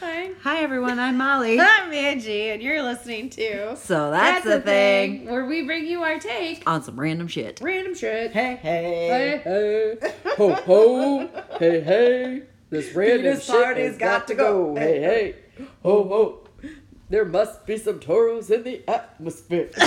[0.00, 0.34] That's fine.
[0.42, 1.60] Hi everyone, I'm Molly.
[1.60, 5.26] I'm Angie, and you're listening to So that's, the thing.
[5.26, 6.68] where we bring you our take.
[6.68, 7.60] On some random shit.
[7.62, 8.32] Random shit.
[8.32, 9.40] Hey, Hey.
[9.44, 10.12] Hey, hey.
[10.36, 11.28] ho, ho,
[11.58, 14.74] hey, hey, this random Penis shit party's has got to go.
[14.74, 14.80] go.
[14.80, 15.34] Hey, hey,
[15.82, 16.48] ho, ho,
[17.10, 19.70] there must be some toros in the atmosphere.
[19.76, 19.80] oh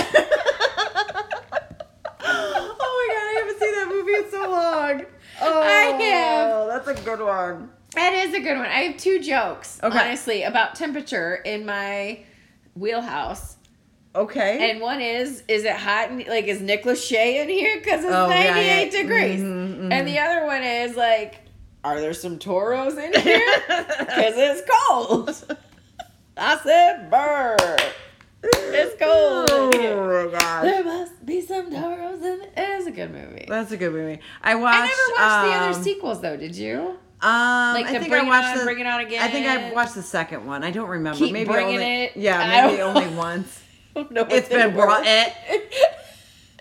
[2.22, 5.04] my god, I haven't seen that movie in so long.
[5.42, 6.84] Oh, I have.
[6.84, 7.70] That's a good one.
[7.98, 8.66] That is a good one.
[8.66, 9.98] I have two jokes, Okay.
[9.98, 12.20] honestly, about temperature in my
[12.74, 13.56] wheelhouse.
[14.14, 14.70] Okay.
[14.70, 16.10] And one is, is it hot?
[16.10, 17.78] In, like, is Nick Lachey in here?
[17.78, 19.02] Because it's Oh, 98 yeah.
[19.02, 19.40] degrees.
[19.40, 19.92] Mhm, mhm.
[19.92, 21.40] And the other one is, like,
[21.84, 23.40] are there some toros in here?
[23.68, 25.56] Because it's cold.
[26.36, 27.56] I said, burr.
[28.44, 29.50] It's cold.
[29.50, 30.64] Oh my god.
[30.64, 32.52] There must be some toros in it.
[32.56, 33.46] It is a good movie.
[33.48, 34.20] That's a good movie.
[34.42, 34.76] I watched.
[34.76, 36.96] I never watched the other um, sequels, though, did you?
[37.20, 39.22] Um, Like I think Bring I It watched On, the, Bring It On Again.
[39.22, 40.62] I think I watched the second one.
[40.64, 41.18] I don't remember.
[41.18, 42.16] Keep maybe Bringing only, It.
[42.16, 43.60] Yeah, maybe only once.
[43.94, 45.32] don't know what It's been brought it.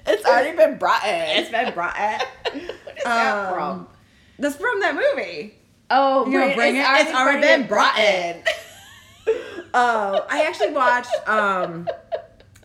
[0.07, 1.37] It's already been brought in.
[1.39, 2.27] It's been brought it.
[2.53, 2.55] What
[2.97, 3.87] is that Um, from?
[4.39, 5.53] That's from that movie.
[5.91, 6.85] Oh, You know, bring it.
[6.87, 8.41] It's already been brought in.
[9.73, 11.87] Oh, I actually watched um,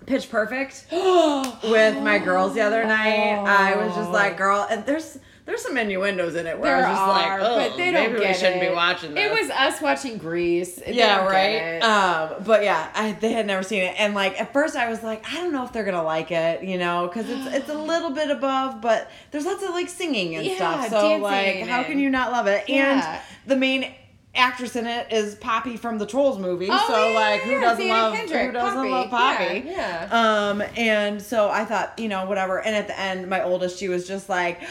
[0.06, 3.38] Pitch Perfect with my girls the other night.
[3.38, 6.90] I was just like, girl, and there's there's some innuendos in it where There I
[6.90, 8.68] was just are, like, oh, but they don't maybe get we shouldn't it.
[8.68, 9.24] be watching this.
[9.24, 10.76] It was us watching Grease.
[10.76, 11.80] They yeah, right.
[11.80, 15.02] Um, but yeah, I, they had never seen it, and like at first I was
[15.02, 17.74] like, I don't know if they're gonna like it, you know, because it's it's a
[17.78, 20.88] little bit above, but there's lots of like singing and Yeah, stuff.
[20.90, 22.68] So like, how can you not love it?
[22.68, 23.14] Yeah.
[23.16, 23.92] And the main
[24.34, 26.68] actress in it is Poppy from the Trolls movie.
[26.70, 28.90] Oh, so yeah, like, yeah, who doesn't Anna love Kendrick, who doesn't Poppy.
[28.90, 29.62] love Poppy?
[29.66, 32.58] Yeah, Um, and so I thought, you know, whatever.
[32.64, 34.62] And at the end, my oldest, she was just like,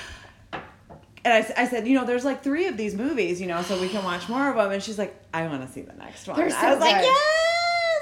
[1.23, 3.79] and I, I said, you know, there's like three of these movies, you know, so
[3.79, 4.71] we can watch more of them.
[4.71, 6.37] And she's like, I want to see the next one.
[6.37, 7.37] They're I so was like, yes.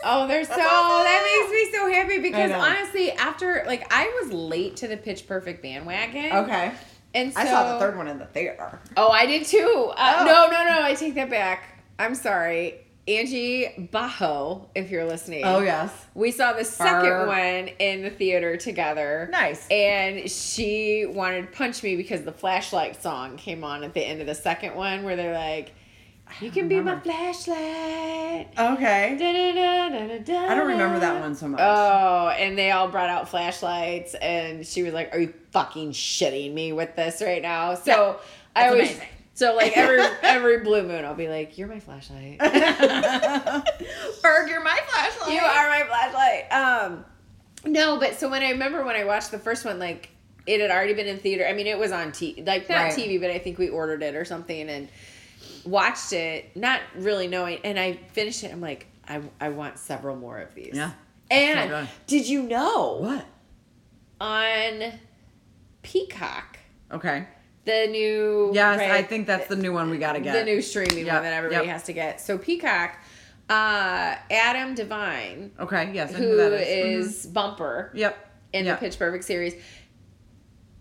[0.05, 4.77] Oh, they're so that makes me so happy because honestly, after like I was late
[4.77, 6.31] to the Pitch Perfect bandwagon.
[6.31, 6.71] Okay.
[7.13, 8.79] and so I saw the third one in the theater.
[8.95, 9.91] Oh, I did too.
[9.97, 10.25] Uh, Oh.
[10.25, 10.81] No, no, no.
[10.83, 11.83] I take that back.
[11.99, 12.85] I'm sorry.
[13.09, 15.43] Angie Bajo, if you're listening.
[15.43, 15.91] Oh yes.
[16.13, 17.27] We saw the second Her.
[17.27, 19.27] one in the theater together.
[19.31, 19.67] Nice.
[19.69, 24.21] And she wanted to punch me because the flashlight song came on at the end
[24.21, 25.71] of the second one where they're like,
[26.39, 28.49] You can be my flashlight.
[28.57, 29.17] Okay.
[29.19, 31.59] I I don't remember that one so much.
[31.61, 36.53] Oh, and they all brought out flashlights, and she was like, "Are you fucking shitting
[36.53, 38.19] me with this right now?" So
[38.55, 39.07] I That's always, amazing.
[39.39, 42.37] So like every every blue moon, I'll be like, "You're my flashlight.
[42.39, 42.51] Berg,
[44.49, 45.33] you're my flashlight.
[45.33, 47.05] you are my flashlight." Um,
[47.65, 50.09] no, but so when I remember when I watched the first one, like
[50.45, 51.47] it had already been in theater.
[51.47, 52.93] I mean, it was on TV, like not Right.
[52.93, 54.87] TV, but I think we ordered it or something and
[55.65, 57.59] watched it, not really knowing.
[57.63, 58.51] And I finished it.
[58.51, 60.75] I'm like, I I want several more of these.
[60.75, 60.91] Yeah.
[61.31, 63.25] And did you know What?
[64.19, 64.93] on
[65.83, 66.57] Peacock,
[66.91, 67.25] Okay.
[67.69, 70.33] The new Yes, right, I think that's the new one we gotta get.
[70.33, 71.73] the new streaming Yep, one that everybody yep.
[71.73, 72.19] has to get.
[72.21, 72.97] So Peacock,
[73.49, 75.91] uh, Adam Devine, Okay.
[75.93, 76.13] Yes.
[76.13, 77.25] Who who that is.
[77.25, 77.99] is Bumper Mhm.
[77.99, 78.29] Yep.
[78.53, 78.79] in Yep.
[78.79, 79.53] the Pitch Perfect series.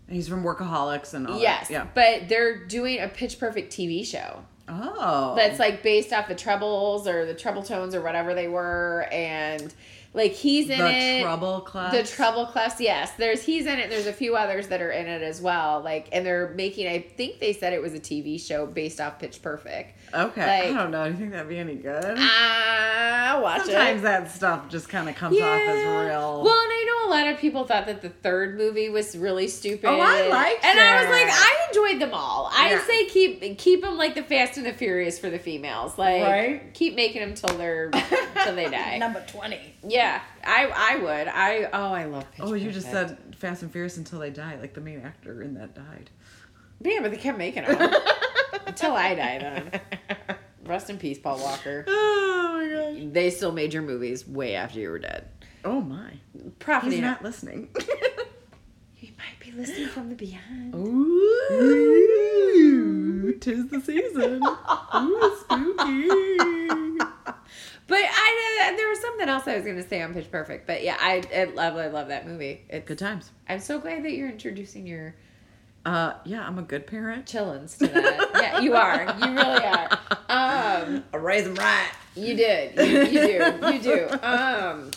[0.08, 1.72] He's from Workaholics and all yes, that.
[1.72, 1.86] Yeah.
[1.94, 5.34] but they're doing a Pitch Perfect TV show Oh.
[5.36, 9.72] that's like based off the trebles or the treble tones or whatever they were, and
[10.18, 10.82] like he's in it.
[10.82, 11.22] the it.
[11.22, 11.92] Trouble Club.
[11.92, 13.12] The Trouble Clefs, yes.
[13.12, 13.88] There's he's in it.
[13.88, 15.80] There's a few others that are in it as well.
[15.80, 16.86] Like, and they're making.
[16.88, 19.96] I think they said it was a TV show based off Pitch Perfect.
[20.12, 20.40] Okay.
[20.66, 21.04] like- I don't know.
[21.06, 22.16] Do you think that'd be any good?
[22.18, 24.04] Ah, watch Sometimes it.
[24.04, 26.42] that stuff just kind of comes off as real.
[26.42, 29.48] Well, and I know a lot of people thought that the third movie was really
[29.48, 29.86] stupid.
[29.88, 30.68] Oh, I liked it.
[30.68, 32.50] And I was like, I enjoyed them all.
[32.52, 32.86] I Yeah.
[32.86, 35.96] say keep keep them like the Fast and the Furious for the females.
[35.98, 36.74] Like, Right?
[36.74, 37.90] keep making them till they're
[38.44, 38.98] till they die.
[38.98, 39.58] Number 20.
[39.86, 40.07] Yeah,
[40.44, 41.28] I I would.
[41.28, 42.30] I oh, I love.
[42.32, 44.56] Pitch Oh, you just said Fast and Furious until they die.
[44.60, 46.10] Like the main actor in that died.
[46.80, 47.92] Yeah, but they kept making them
[48.66, 49.38] until I die.
[49.38, 49.80] Then
[50.64, 51.84] rest in peace, Paul Walker.
[52.50, 52.68] Oh my
[52.98, 53.12] gosh.
[53.12, 55.28] They still made your movies way after you were dead.
[55.64, 56.14] Oh my.
[56.58, 56.92] Profiting.
[56.92, 57.68] He's not listening.
[58.94, 60.74] He might be listening from the beyond.
[60.74, 60.98] Ooh,
[63.40, 64.42] tis the season.
[64.96, 66.57] Ooh, spooky.
[67.88, 70.66] But I there was something else I was gonna say on Pitch Perfect.
[70.66, 72.60] But yeah, I, I love I love that movie.
[72.68, 73.30] It's, Good times.
[73.48, 75.14] I'm so glad that you're introducing your
[75.86, 77.24] Uh, yeah, I'm a good parent.
[77.26, 78.30] chillins to that.
[78.34, 79.04] yeah, you are.
[79.20, 79.88] You really are.
[80.28, 81.90] Um, I raise them right.
[82.14, 82.76] you did.
[82.76, 83.72] You, you do.
[83.72, 84.08] You do.
[84.22, 84.90] Um,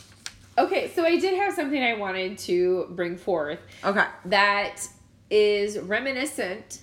[0.57, 3.59] okay, so I did have something I wanted to bring forth.
[3.85, 4.05] Okay.
[4.25, 4.85] that
[5.29, 6.81] is reminiscent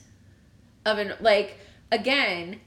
[0.86, 1.58] of an like
[1.92, 2.60] again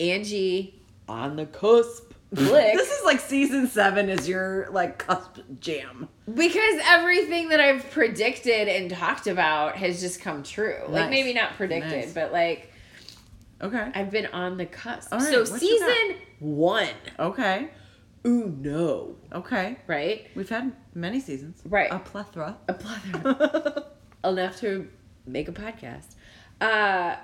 [0.00, 2.12] Angie on the cusp.
[2.36, 2.74] Click.
[2.76, 6.08] This is like season seven is your like cusp jam.
[6.32, 10.78] Because everything that I've predicted and talked about has just come true.
[10.88, 12.12] Like maybe not predicted, Nice.
[12.12, 12.70] but like
[13.62, 13.90] Okay.
[13.94, 15.12] I've been on the cusp.
[15.12, 15.88] Right, so what you got?
[15.96, 16.88] season one,
[17.18, 17.68] Okay.
[18.26, 19.16] Ooh no.
[19.32, 19.76] Okay.
[19.86, 20.26] right?
[20.34, 21.60] We've had many seasons.
[21.64, 21.92] Right.
[21.92, 22.56] A plethora.
[22.68, 23.84] A plethora.
[24.24, 24.88] Enough to
[25.26, 26.14] make a podcast.
[26.60, 27.16] Uh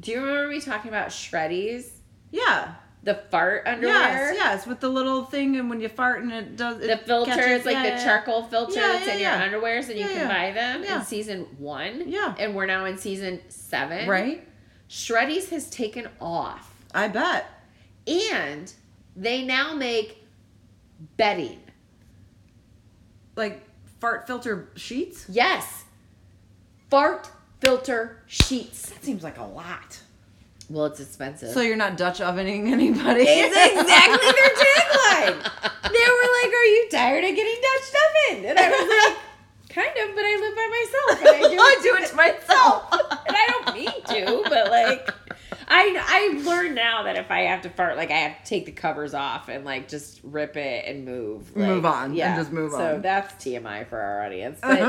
[0.00, 1.90] do you remember me talking about shreddies?
[2.30, 2.74] yeah.
[3.04, 4.32] The fart underwear?
[4.32, 7.04] Yes, yes, with the little thing, and when you fart and it does The it
[7.06, 10.06] filters, catches- like yeah, the yeah, charcoal filter Yeah, that's in your underwears, and you
[10.06, 12.04] can buy them in season one.
[12.06, 12.34] Yeah.
[12.38, 14.08] And we're now in season seven.
[14.08, 14.46] Right.
[14.88, 16.72] Shreddies has taken off.
[16.94, 17.46] I bet.
[18.06, 18.72] And
[19.16, 20.24] they now make
[21.16, 21.58] bedding.
[23.34, 23.62] Like
[24.00, 25.26] fart filter sheets.
[25.28, 25.84] Yes.
[26.90, 28.90] Fart filter sheets.
[28.90, 30.00] That seems like a lot.
[30.68, 31.50] Well, it's expensive.
[31.50, 33.24] So you're not Dutch ovening anybody.
[33.26, 35.82] it's exactly their tagline.
[35.82, 37.92] They were like, Are you tired of getting Dutch
[38.38, 38.44] oven?
[38.46, 39.18] And I was like,
[39.70, 41.20] Kind of, but I live by myself.
[41.20, 42.92] And I do I do it to myself.
[43.26, 45.10] and I don't mean to, but like
[45.68, 45.96] I
[46.36, 48.72] I learned now that if I have to fart, like I have to take the
[48.72, 51.56] covers off and like just rip it and move.
[51.56, 52.78] Like, Move on, and just move on.
[52.80, 54.58] So that's TMI for our audience.
[54.60, 54.80] But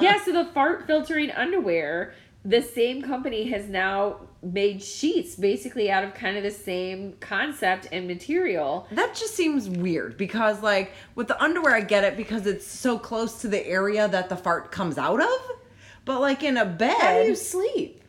[0.00, 2.14] yeah, so the fart filtering underwear,
[2.44, 7.88] the same company has now made sheets basically out of kind of the same concept
[7.90, 8.86] and material.
[8.90, 12.98] That just seems weird because, like, with the underwear, I get it because it's so
[12.98, 15.50] close to the area that the fart comes out of.
[16.04, 18.02] But like in a bed, How do you sleep?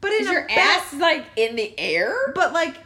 [0.00, 2.32] but in Is your bed, ass like in the air?
[2.34, 2.78] but like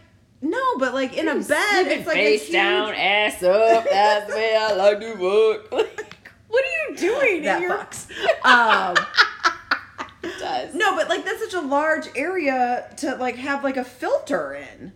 [0.43, 3.85] no, but like in a bed, it's like face a huge, down, ass up.
[3.89, 5.71] That's the way I like to fuck.
[6.49, 7.43] what are you doing?
[7.45, 8.11] that in your fucks.
[8.45, 8.97] Um,
[10.65, 10.75] does.
[10.75, 14.93] no, but like that's such a large area to like have like a filter in.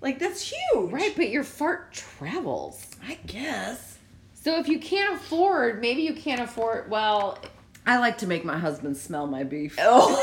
[0.00, 2.86] Like that's huge, Right, but your fart travels.
[3.06, 3.98] I guess.
[4.34, 6.90] So if you can't afford, maybe you can't afford.
[6.90, 7.38] Well,
[7.86, 9.76] I like to make my husband smell my beef.
[9.80, 10.14] oh,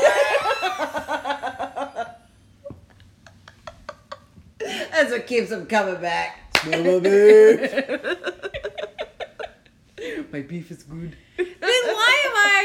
[4.58, 6.56] That's what keeps him coming back.
[6.58, 7.72] Smell my beef.
[10.32, 11.16] My beef is good.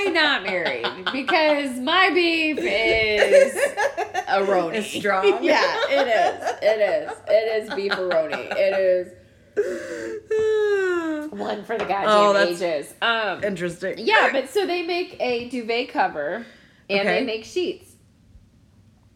[0.06, 0.86] Why not married?
[1.12, 3.53] Because my beef is
[4.27, 4.75] a roni.
[4.75, 5.25] It's strong.
[5.44, 6.50] yeah, it is.
[6.62, 7.12] It is.
[7.27, 8.48] It is beef roni.
[8.57, 9.13] It is
[11.31, 12.94] one for the goddamn Oh, that's- ages.
[13.01, 13.95] Um, Interesting.
[14.00, 16.45] Yeah, but so they make a duvet cover
[16.89, 17.19] and Okay.
[17.19, 17.88] they make sheets.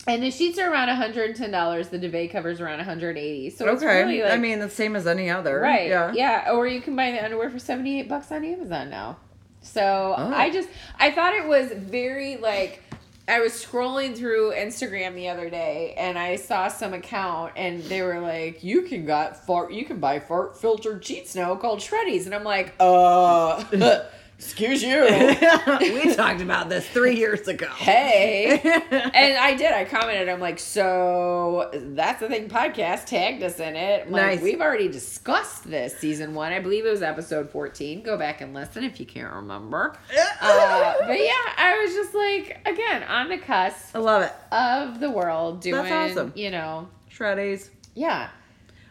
[0.08, 1.90] And the sheets are around $110.
[1.90, 4.04] The duvet cover's around 180 So it's Okay.
[4.04, 5.60] really like I mean, the same as any other.
[5.60, 5.88] right.
[5.88, 6.12] Yeah.
[6.14, 6.52] Yeah.
[6.52, 9.18] Or you can buy the underwear for 78 bucks on Amazon now.
[9.66, 10.34] So Oh.
[10.34, 10.70] I just
[11.00, 12.82] I thought it was very like
[13.28, 18.04] I was scrolling through Instagram the other day and I saw some account and they
[18.04, 22.26] were like, "You can got fart, you can buy fart filtered sheets snow called Shreddies,"
[22.28, 23.64] and I'm like, Uh,
[24.38, 25.02] excuse you.
[25.80, 27.68] we talked about this three years ago.
[27.68, 29.72] "Hey," and I did.
[29.74, 30.30] I commented.
[30.30, 34.06] I'm like, "So that's the thing." Podcast tagged us in it.
[34.06, 34.42] I'm like, Nice.
[34.42, 36.52] we've already discussed this season one.
[36.52, 38.04] I believe it was episode 14.
[38.04, 39.96] Go back and listen if you can't remember.
[40.42, 44.34] Uh, but yeah, I was just like, again, on the cusp I love it.
[44.52, 46.34] of the world doing, That's awesome.
[46.36, 47.70] you know, Shreddies.
[47.94, 48.30] yeah.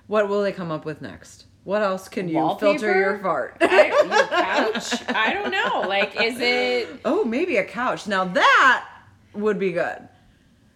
[0.07, 1.47] What will they come up with next?
[1.65, 2.79] What else can you Wallpaper?
[2.79, 3.57] filter your fart?
[3.61, 5.03] I, your couch?
[5.09, 5.89] I don't know.
[5.89, 7.01] Like, is it?
[7.05, 8.07] oh, maybe a couch.
[8.07, 8.87] Now that
[9.33, 9.97] would be good.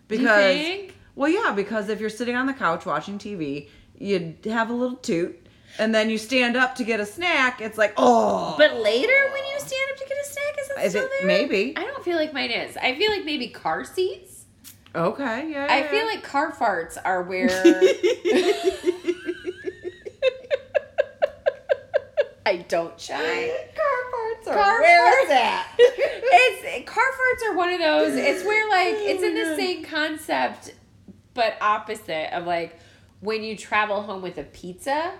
[0.08, 0.94] Do you Because think?
[1.14, 3.68] well, yeah, because if you're sitting on the couch watching TV,
[3.98, 5.38] you'd have a little toot,
[5.78, 7.60] and then you stand up to get a snack.
[7.60, 10.84] It's like, oh, But later, when you stand up to get a snack, is it
[10.86, 11.26] Is still it- there?
[11.26, 11.74] maybe.
[11.76, 12.76] I don't feel like mine is.
[12.78, 14.46] I feel like maybe car seats.
[14.94, 15.66] okay, yeah.
[15.68, 15.90] I yeah.
[15.90, 17.48] feel like car farts are where.
[22.48, 23.20] I don't shine.
[23.20, 25.68] car farts are Car where is that?
[25.78, 28.14] it's car farts are one of those.
[28.14, 30.74] It's where like it's in the oh, same concept,
[31.34, 32.78] but opposite of like
[33.20, 35.12] when you travel home with a pizza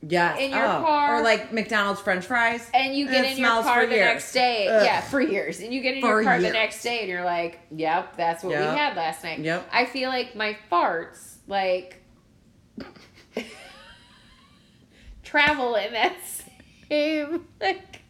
[0.00, 0.38] Yes.
[0.40, 0.82] In your oh.
[0.84, 1.16] car.
[1.16, 2.68] Or like McDonald's French fries.
[2.72, 4.04] and you get It in your car the years.
[4.06, 4.68] next day.
[4.68, 4.84] Ugh.
[4.84, 5.60] Yeah, for years.
[5.60, 8.44] And you get in For your car the next day and you're like, "Yep, that's
[8.44, 8.60] what Yep.
[8.60, 9.68] we had last night." Yep.
[9.72, 12.00] I feel like my farts like
[15.24, 16.14] travel in that
[17.60, 18.00] like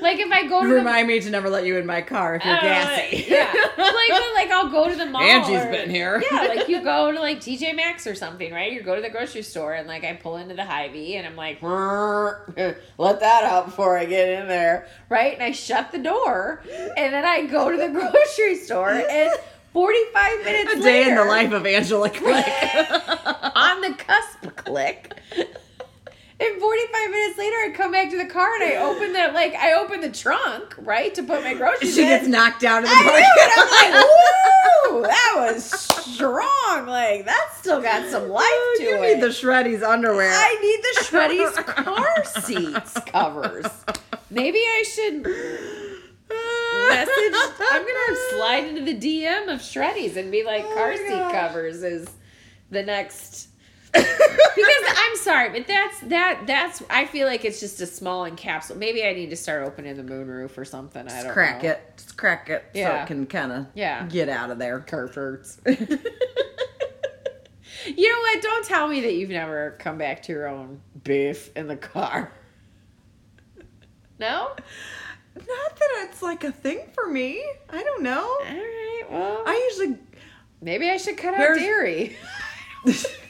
[0.00, 2.34] like if I go to the Remind me to never let you in my car
[2.34, 3.24] if you're Uh, gassy.
[3.28, 3.44] Yeah.
[3.54, 5.22] like, but like I'll go to the mall.
[5.22, 6.20] Angie's or- been here.
[6.28, 8.72] Yeah, like you go to like TJ Maxx or something, right?
[8.72, 11.36] You go to the grocery store and like I pull into the Hy-Vee and I'm
[11.36, 15.34] like, let that out before I get in there, right?
[15.34, 19.30] And I shut the door and then I go to the grocery store and
[19.72, 22.46] 45 minutes A day in the life of Angela Click.
[23.54, 25.14] on the cusp click.
[26.40, 29.54] And 45 minutes later, I come back to the car and I open the like
[29.54, 32.06] I open the trunk right to put my groceries she in.
[32.08, 34.92] gets knocked out of the I parking knew it.
[34.92, 35.64] I'm like, woo, that was
[36.14, 36.86] strong.
[36.86, 39.14] Like that still got some oh, life to you it.
[39.16, 40.30] need the Shreddies underwear.
[40.32, 43.66] I need the Shreddies car seats covers.
[44.30, 45.26] Maybe I should
[46.88, 47.58] message.
[47.72, 51.32] I'm gonna slide into the DM of Shreddies and be like, Oh car seat gosh.
[51.32, 52.08] covers is
[52.70, 53.47] the next.
[53.92, 58.76] Because I'm sorry, but that's that that's I feel like it's just a small encapsule.
[58.76, 61.06] Maybe I need to start opening the moonroof or something.
[61.08, 61.32] I don't know.
[61.32, 61.70] crack know.
[61.70, 61.92] it.
[61.96, 63.02] Just crack it so Yeah.
[63.02, 64.06] it can kind of Yeah.
[64.06, 64.80] get out of there.
[64.80, 65.60] Carperts.
[67.86, 68.42] You know what?
[68.42, 72.32] Don't tell me that you've never come back to your own beef in the car.
[74.18, 74.48] No?
[75.36, 77.42] Not that it's like a thing for me.
[77.70, 78.20] I don't know.
[78.24, 79.02] All right.
[79.08, 79.96] Well, I usually
[80.60, 82.16] maybe I should cut out dairy.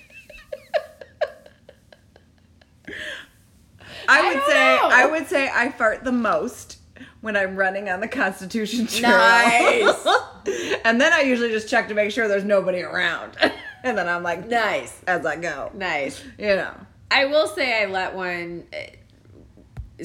[4.08, 4.88] I I would don't say know.
[4.90, 6.78] I would say I fart the most
[7.20, 9.10] when I'm running on the Constitution Trail.
[9.10, 10.06] Nice.
[10.84, 13.36] and then I usually just check to make sure there's nobody around.
[13.84, 15.00] and then I'm like Nice.
[15.06, 15.70] as I go.
[15.74, 16.22] Nice.
[16.38, 16.74] You know.
[17.10, 18.64] I will say I let one.
[18.72, 18.76] uh,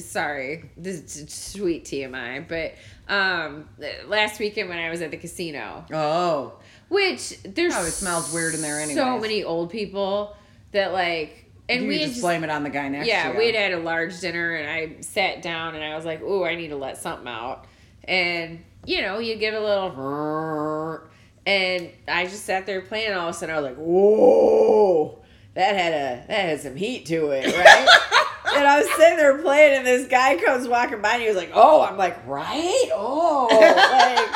[0.00, 2.74] Sorry, this is sweet TMI, but
[3.12, 3.68] um,
[4.08, 6.54] last weekend when I was at the casino, Oh.
[6.88, 8.96] which there's oh, it smells weird in there anyway.
[9.00, 10.36] So many old people
[10.72, 13.54] that like, and we just just blame it on the guy next yeah, we had
[13.54, 16.68] had a large dinner, and I sat down, and I was like, "Oh, I need
[16.68, 17.66] to let something out,"
[18.04, 21.00] and you know, you give a little,
[21.46, 25.22] and I just sat there playing, and all of a sudden, I was like, "Whoa!"
[25.54, 27.88] That had a that had some heat to it, right?
[28.56, 31.36] and I was sitting there playing, and this guy comes walking by, and he was
[31.36, 32.90] like, "Oh," I'm like, "Right?
[32.92, 34.28] Oh, like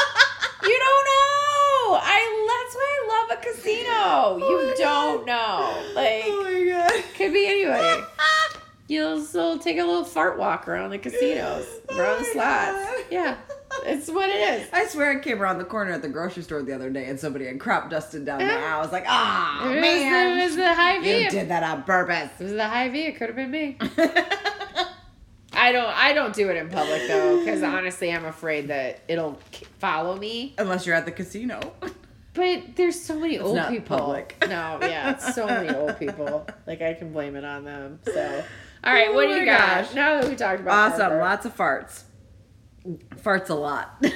[0.62, 2.18] you don't know." I
[2.48, 4.48] that's why I love a casino.
[4.48, 6.57] You oh, don't know, like Oh god.
[7.18, 8.04] Could be anybody.
[8.86, 13.04] You'll still take a little fart walk around the casinos, around the Oh slots.
[13.10, 13.36] Yeah,
[13.84, 14.68] it's what it is.
[14.72, 17.20] I swear I came around the corner at the grocery store the other day and
[17.20, 18.64] somebody had crop dusted down there.
[18.66, 20.38] I was like, ah, It was, man.
[20.38, 21.24] it was the Hy-Vee.
[21.24, 22.30] you did that on purpose.
[22.40, 23.06] It was the Hy-Vee.
[23.06, 23.76] It could have been me.
[25.52, 25.88] I don't.
[25.88, 29.38] I don't do it in public though, because honestly, I'm afraid that it'll
[29.80, 30.54] follow me.
[30.56, 31.60] Unless you're at the casino.
[32.38, 33.98] But there's so many old not people.
[33.98, 34.36] public.
[34.48, 36.46] No, yeah, it's so many old people.
[36.68, 37.98] Like I can blame it on them.
[38.04, 38.44] So,
[38.84, 39.84] all right, what Oh do you oh my got?
[39.86, 39.94] gosh.
[39.94, 41.00] Now that we talked about Awesome.
[41.00, 41.20] Harvard.
[41.20, 42.02] Lots of farts.
[43.16, 44.02] Farts a lot.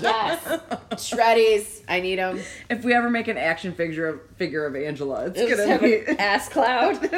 [0.00, 0.42] Yes.
[0.94, 1.82] Shreddies.
[1.86, 2.40] I need them.
[2.68, 5.80] If we ever make an action figure of figure of Angela, it's Just gonna have
[5.82, 6.98] be an ass cloud.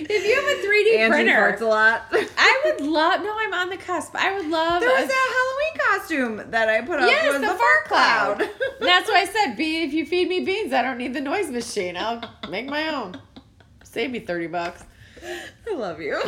[0.00, 2.06] if you have a 3D Angie farts a lot.
[2.12, 3.22] I would love.
[3.22, 4.14] No, I'm on the cusp.
[4.14, 4.80] I would love.
[4.80, 7.08] There was a- that Halloween costume that I put up.
[7.10, 8.38] Yes, was the, fart cloud.
[8.80, 11.50] That's why I said, "Be if you feed me beans, I don't need the noise
[11.50, 11.96] machine.
[11.96, 13.20] I'll make my own.
[13.82, 14.84] Save me thirty bucks."
[15.68, 16.14] I love you.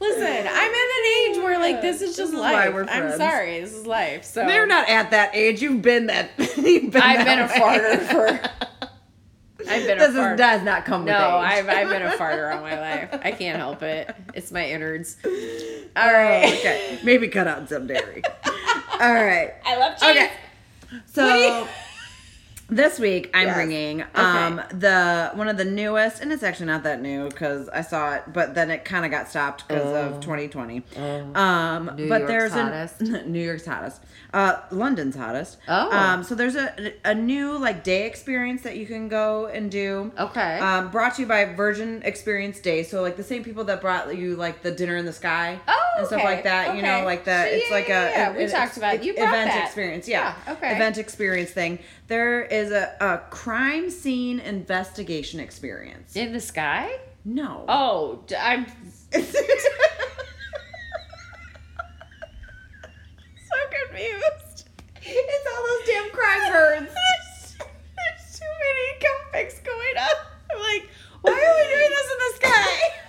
[0.00, 2.74] Listen, I'm at an age where like this is just This life.
[2.88, 4.24] I'm sorry, this is life.
[4.24, 5.62] So They're not at that age.
[5.62, 6.30] You've been that.
[6.38, 7.78] You've been I've that been a way.
[7.78, 8.66] farter for.
[9.72, 11.18] I've been a This is, does not come with No.
[11.38, 13.18] I've I've been a farter all my life.
[13.22, 14.14] I can't help it.
[14.34, 15.16] It's my innards.
[15.24, 16.42] All All right.
[16.44, 16.54] right.
[16.58, 16.98] okay.
[17.02, 18.22] Maybe cut out some dairy.
[19.00, 19.52] All right.
[19.64, 20.10] I love cheese.
[20.10, 20.30] Okay.
[21.06, 21.66] So What do you-
[22.68, 23.54] this week I'm Yes.
[23.56, 27.82] bringing um the one of the newest, and it's actually not that new because I
[27.82, 30.82] saw it, but then it kind of got stopped because of 2020.
[30.96, 31.94] Um, Oh.
[31.94, 33.00] New but York's there's hottest.
[33.02, 34.00] a New York's hottest,
[34.32, 35.58] uh, London's hottest.
[35.68, 35.90] Oh.
[35.90, 40.10] um, so there's a a new like day experience that you can go and do.
[40.18, 40.58] Okay.
[40.58, 42.82] Um, brought to you by Virgin Experience Day.
[42.84, 45.78] So like the same people that brought you like the dinner in the sky Oh,
[45.98, 46.74] and stuff like that.
[46.76, 47.48] You know, like that.
[47.48, 49.64] So, it's yeah, like yeah, a yeah, we an talked about- you event that.
[49.66, 50.08] experience.
[50.08, 50.34] Yeah.
[50.46, 50.74] Yeah, okay.
[50.76, 51.78] Event experience thing.
[52.12, 56.14] There is a, a crime scene investigation experience.
[56.14, 56.98] In the sky?
[57.24, 57.64] No.
[57.66, 58.66] Oh, I'm.
[59.10, 59.22] so
[63.88, 64.68] confused.
[65.00, 66.92] it's all those damn crime birds.
[66.92, 70.16] There's, there's too many conflicts going on.
[70.50, 70.90] I'm like,
[71.22, 73.01] why are we doing this in the sky?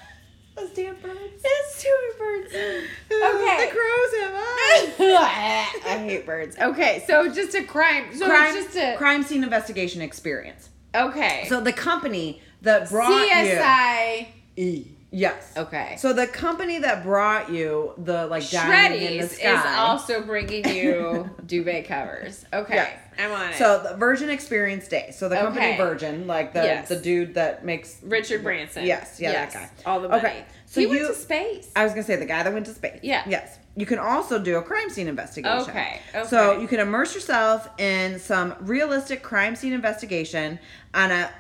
[0.72, 1.44] Damn birds.
[1.80, 2.54] Too many birds.
[3.14, 3.66] Okay.
[3.66, 4.94] the crows have eyes.
[5.86, 6.58] I hate birds.
[6.60, 8.06] Okay, so just a crime.
[8.16, 10.70] So crime, it's just a crime scene investigation experience.
[10.96, 11.46] okay.
[11.50, 13.28] So the company that brought you.
[13.28, 14.28] CSI.
[14.56, 14.88] E.
[15.16, 15.54] Yes.
[15.56, 15.96] Okay.
[16.00, 21.86] So the company that brought you the like the Shreddies is also bringing you duvet
[21.88, 22.44] covers.
[22.52, 23.00] Okay, Yes.
[23.20, 23.56] I'm on it.
[23.58, 25.12] So the Virgin Experience Day.
[25.16, 25.78] So the company Okay.
[25.78, 26.90] Virgin, like the Yes.
[26.90, 28.86] the dude that makes Richard Branson.
[28.88, 29.54] Yes, yeah, that Yes.
[29.54, 29.70] guy.
[29.86, 30.20] All the money.
[30.26, 31.70] Okay, so he you- went to space.
[31.76, 33.00] I was gonna say the guy that went to space.
[33.04, 33.22] Yeah.
[33.28, 33.60] Yes.
[33.76, 35.70] you can also do a crime scene investigation.
[35.70, 36.28] Okay, okay.
[36.28, 40.60] So you can immerse yourself in some realistic crime scene investigation
[40.94, 41.32] on a,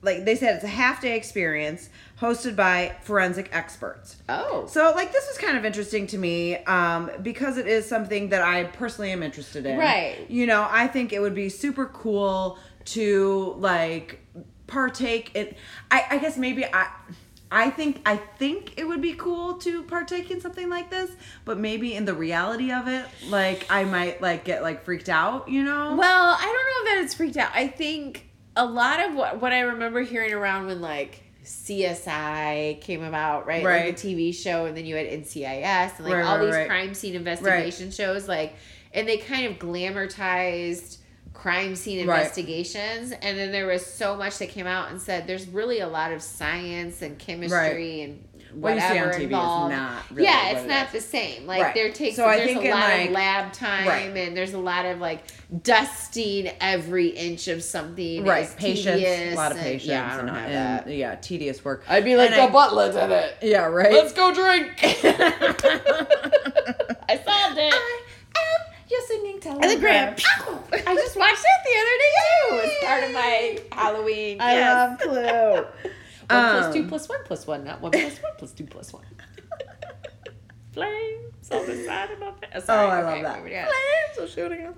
[0.00, 1.90] like they said, it's a half day experience
[2.22, 4.16] hosted by forensic experts.
[4.28, 4.64] Oh.
[4.68, 8.42] So like this was kind of interesting to me um, because it is something that
[8.42, 9.76] I personally am interested in.
[9.76, 10.24] Right.
[10.30, 14.20] You know, I think it would be super cool to like
[14.68, 15.54] partake in.
[15.90, 16.88] I, I guess maybe I.
[17.54, 21.10] I think I think it would be cool to partake in something like this,
[21.44, 25.50] but maybe in the reality of it, like I might like get like freaked out,
[25.50, 25.94] you know?
[25.94, 27.50] Well, I don't know that it's freaked out.
[27.54, 33.02] I think a lot of what what I remember hearing around when like CSI came
[33.02, 33.64] about, right?
[33.64, 33.86] Right.
[33.86, 36.54] Like the TV show, and then you had NCIS and like Right, all right, these
[36.54, 36.68] right.
[36.68, 38.54] crime scene investigation shows, like,
[38.94, 40.98] and they kind of glamorized
[41.32, 45.48] crime scene investigations and then there was so much that came out and said there's
[45.48, 48.22] really a lot of science and chemistry and
[48.54, 49.74] What you see on whatever TV is involved.
[49.74, 50.92] not really yeah, what it's it not is.
[50.92, 51.46] the same.
[51.46, 51.74] Like Right.
[51.74, 54.16] there takes So I there's think a in, lot like- of lab time Right.
[54.16, 55.24] and there's a lot of like
[55.62, 58.24] dusting every inch of something.
[58.24, 60.54] right, is patience, tedious a lot of and- patience, yeah, I don't and, have and,
[60.54, 60.94] that.
[60.94, 61.82] yeah, tedious work.
[61.88, 63.36] I'd be like And the I- butler did it.
[63.42, 63.92] Yeah, right.
[63.92, 64.72] Let's go drink.
[67.08, 67.74] I solved it.
[68.90, 70.14] You're singing Telegram.
[70.14, 72.60] I just watched it the other day too.
[72.68, 74.38] It's part of my Halloween.
[74.40, 75.00] I yes.
[75.00, 75.90] love Clue.
[76.32, 79.04] One Um, two plus one plus one, not one plus one plus two plus one.
[80.72, 82.64] Flames on the side of my face.
[82.68, 83.70] Oh, I okay, love that.
[84.16, 84.66] Flames are shooting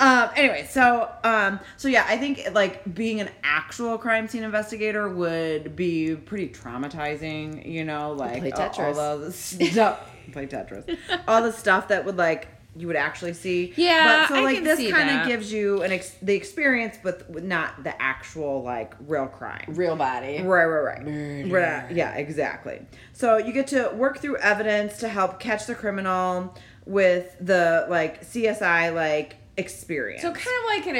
[0.00, 5.08] um anyway so um so yeah i think like being an actual crime scene investigator
[5.08, 10.10] would be pretty traumatizing you know like Play all- all the stuff.
[10.32, 10.98] Play tetris.
[11.28, 14.90] All the stuff that would like you would actually see Yeah, but so like this
[14.90, 19.64] kind of gives you an ex- the experience but not the actual like real crime
[19.68, 20.42] Real body.
[20.42, 21.04] Right, right, right.
[21.04, 21.54] Murder.
[21.54, 22.80] Right, yeah, exactly.
[23.12, 26.54] So you get to work through evidence to help catch the criminal
[26.86, 30.22] with the like CSI like experience.
[30.22, 30.96] So kind of like an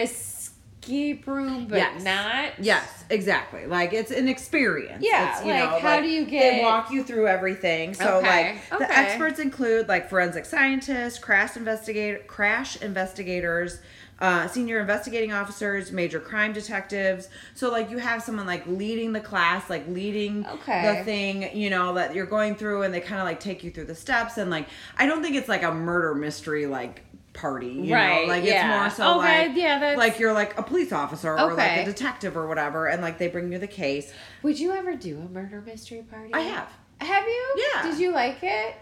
[0.84, 2.02] escape room, but Yes.
[2.02, 2.52] not.
[2.64, 3.66] Yes, exactly.
[3.66, 5.04] Like it's an experience.
[5.04, 7.94] Yeah, It's, you like, know, how do you get- They walk you through everything.
[7.94, 8.94] So Okay, like the okay.
[8.94, 13.80] experts include like forensic scientists, crash investigator, crash investigators.
[14.20, 17.28] Uh, senior investigating officers, major crime detectives.
[17.54, 20.98] So, like, you have someone like leading the class, like leading Okay.
[20.98, 23.72] the thing, you know, that you're going through, and they kind of like take you
[23.72, 24.38] through the steps.
[24.38, 27.02] And like, I don't think it's like a murder mystery like
[27.34, 28.84] party, you Right, know, like yeah.
[28.88, 31.78] it's more so Okay, like, yeah, that's- like you're like a police officer or like
[31.80, 34.12] a detective or whatever, and like they bring you the case.
[34.42, 36.32] Would you ever do a murder mystery party?
[36.32, 36.68] I have.
[37.00, 37.54] Have you?
[37.74, 37.82] Yeah.
[37.90, 38.76] Did you like it?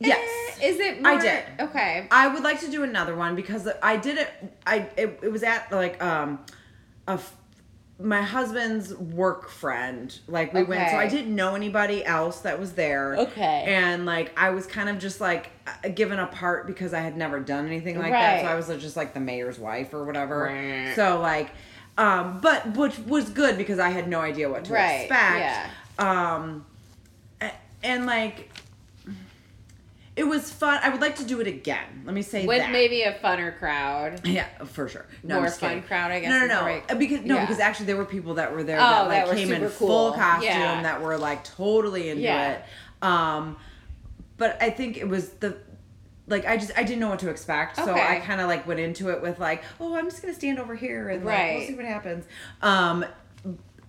[0.00, 0.58] Yes.
[0.60, 1.04] Eh, Is it?
[1.04, 1.44] I did.
[1.60, 2.06] Okay.
[2.10, 4.30] I would like to do another one because I did it.
[4.66, 6.38] I it, it was at like um,
[7.06, 7.18] a
[8.00, 10.16] my husband's work friend.
[10.28, 13.16] Like we went, so I didn't know anybody else that was there.
[13.16, 13.64] Okay.
[13.66, 17.16] and like I was kind of just like uh, given a part because I had
[17.16, 18.42] never done anything like that.
[18.42, 20.44] So I was just like the mayor's wife or whatever.
[20.44, 20.94] Right.
[20.94, 21.50] So like,
[21.96, 25.38] um, but which was good because I had no idea what to Right, expect.
[25.40, 25.70] yeah.
[25.98, 26.64] Um,
[27.82, 28.50] and like.
[30.18, 30.80] It was fun.
[30.82, 32.02] I would like to do it again.
[32.04, 32.72] Let me say With that.
[32.72, 34.26] maybe a funner crowd.
[34.26, 35.06] Yeah, for sure.
[35.22, 35.82] No, More fun kidding.
[35.84, 36.66] crowd, I guess, No, no, no.
[36.66, 37.40] right- Because no, Yeah.
[37.42, 39.68] because actually there were people that were there Oh, that like that came in super
[39.70, 40.82] full costume Yeah.
[40.82, 42.50] that were like totally into Yeah.
[42.54, 42.64] it.
[43.00, 43.56] Um,
[44.38, 45.56] but I think it was the
[46.26, 48.80] like I just I didn't know what to expect, so I kind of like went
[48.80, 51.68] into it with like, oh, I'm just gonna stand over here and like, we'll Right.
[51.68, 52.24] see what happens.
[52.60, 53.04] Um,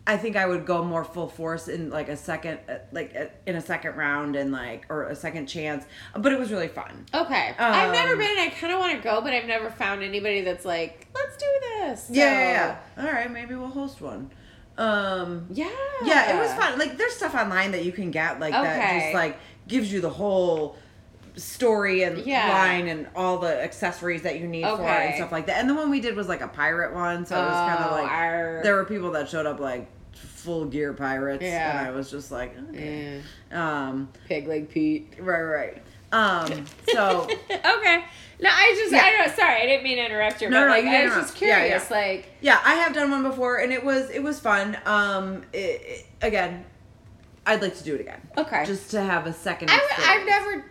[0.09, 3.25] I think I would go more full force in like a second, uh, like uh,
[3.45, 5.85] in a second round and like or a second chance.
[6.17, 7.05] But it was really fun.
[7.13, 7.53] Okay.
[7.59, 8.39] I've never Um, been.
[8.39, 11.45] I kind of want to go, but I've never found anybody that's like, let's do
[11.61, 12.07] this.
[12.09, 13.03] Yeah, So, yeah, yeah.
[13.05, 14.31] All right, maybe we'll host one.
[14.79, 15.69] Um, Yeah.
[16.03, 16.79] yeah, it was fun.
[16.79, 20.09] Like, there's stuff online that you can get like that just like gives you the
[20.09, 20.75] whole
[21.35, 22.49] story and Yeah.
[22.49, 25.57] line and all the accessories that you need for it and stuff like that.
[25.59, 27.91] And the one we did was like a pirate one, so it was kind of
[27.91, 29.87] Oh, like our- there were people that showed up like
[30.39, 31.79] full gear pirates, Yeah.
[31.79, 33.21] and I was just like, okay.
[33.51, 33.87] Yeah.
[33.89, 35.13] um, Pig leg Pete.
[35.19, 35.83] right, right.
[36.11, 37.21] Um, so
[37.51, 38.03] okay.
[38.41, 39.01] No, I just, Yeah.
[39.03, 41.03] I don't, sorry, I didn't mean to interrupt you, No, but no, like, you I
[41.05, 41.41] was just interrupt.
[41.41, 41.95] Yeah, curious, yeah.
[41.97, 44.77] like, yeah, I have done one before, and it was it was fun.
[44.85, 46.65] Um, it, it- again,
[47.45, 48.21] I'd like to do it again.
[48.37, 48.63] okay.
[48.65, 49.69] just to have a second.
[49.71, 50.65] I w- I've never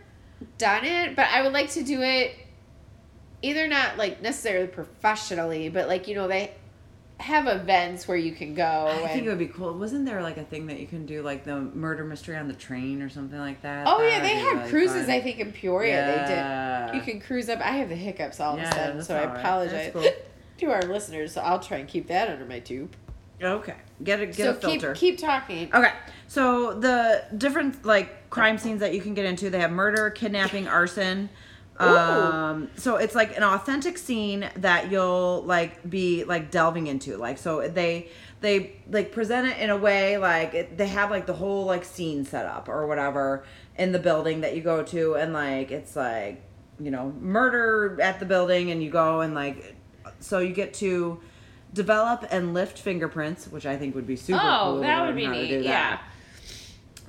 [0.56, 2.32] done it, but I would like to do it
[3.42, 6.52] either not like necessarily professionally, but like, you know, they
[7.20, 8.62] have events where you can go.
[8.64, 9.74] I and, think it would be cool.
[9.74, 12.54] Wasn't there like a thing that you can do, like the murder mystery on the
[12.54, 13.86] train or something like that?
[13.88, 15.10] oh, That yeah, they had really cruises, fun.
[15.14, 15.94] I think, in Peoria.
[15.94, 16.86] Yeah.
[16.86, 16.96] They did.
[17.06, 17.60] You can cruise up.
[17.60, 19.38] I have the hiccups all of Yeah, a sudden, so I right.
[19.38, 20.04] apologize cool.
[20.58, 21.32] to our listeners.
[21.32, 22.94] So I'll try and keep that under my tube.
[23.42, 23.74] Okay.
[24.02, 24.92] Get a get so a filter.
[24.94, 25.72] keep keep talking.
[25.74, 25.92] Okay,
[26.28, 30.68] so the different like crime scenes that you can get into, they have murder, kidnapping,
[30.68, 31.28] arson.
[31.80, 37.16] Um, so it's like an authentic scene that you'll like be like delving into.
[37.16, 38.08] Like so they
[38.40, 41.84] they like present it in a way like it, they have like the whole like
[41.84, 43.44] scene set up or whatever
[43.76, 46.42] in the building that you go to, and like it's like
[46.80, 49.76] you know murder at the building, and you go and like
[50.20, 51.20] so you get to
[51.74, 54.80] develop and lift fingerprints, which I think would be super Oh, cool.
[54.80, 55.62] that would be neat.
[55.62, 55.98] Yeah.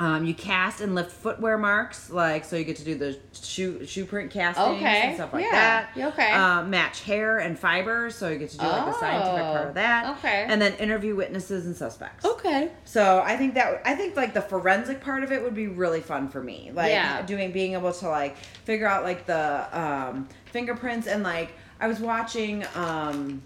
[0.02, 3.86] Um, you cast and lift footwear marks, like so you get to do the shoe
[3.86, 6.14] shoe print castings Okay, and stuff like yeah, that.
[6.14, 6.32] okay.
[6.32, 9.70] Um, match hair and fibers, so you get to do like the scientific part Oh,
[9.70, 10.18] of that.
[10.20, 10.46] okay.
[10.48, 12.24] And then interview witnesses and suspects.
[12.26, 12.72] Okay.
[12.86, 16.00] So I think that I think like the forensic part of it would be really
[16.00, 16.72] fun for me.
[16.74, 17.22] Like Yeah.
[17.24, 22.00] doing being able to like figure out like the um, fingerprints and like I was
[22.00, 23.42] watching um,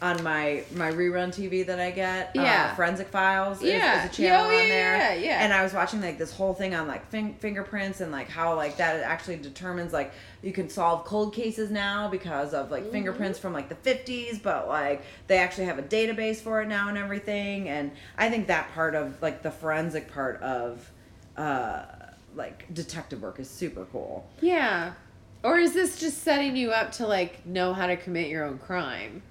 [0.00, 2.30] on my my rerun TV that I get.
[2.34, 2.70] Yeah.
[2.72, 3.58] Uh, Forensic Files.
[3.62, 4.04] is- Yeah.
[4.04, 4.96] Is, a channel Oh, yeah, on there.
[4.98, 5.44] yeah, yeah.
[5.44, 8.54] And I was watching like this whole thing on like fin- fingerprints and like how
[8.54, 12.72] like that actually determines like you can solve cold cases now because of Mm-hmm.
[12.74, 16.68] like fingerprints from like the 50s but like they actually have a database for it
[16.68, 20.90] now and everything and i think that part of like the forensic part of
[21.36, 21.82] uh
[22.36, 24.92] like detective work is super cool Yeah.
[25.42, 28.58] Or is this just setting you up to like know how to commit your own
[28.58, 29.22] crime?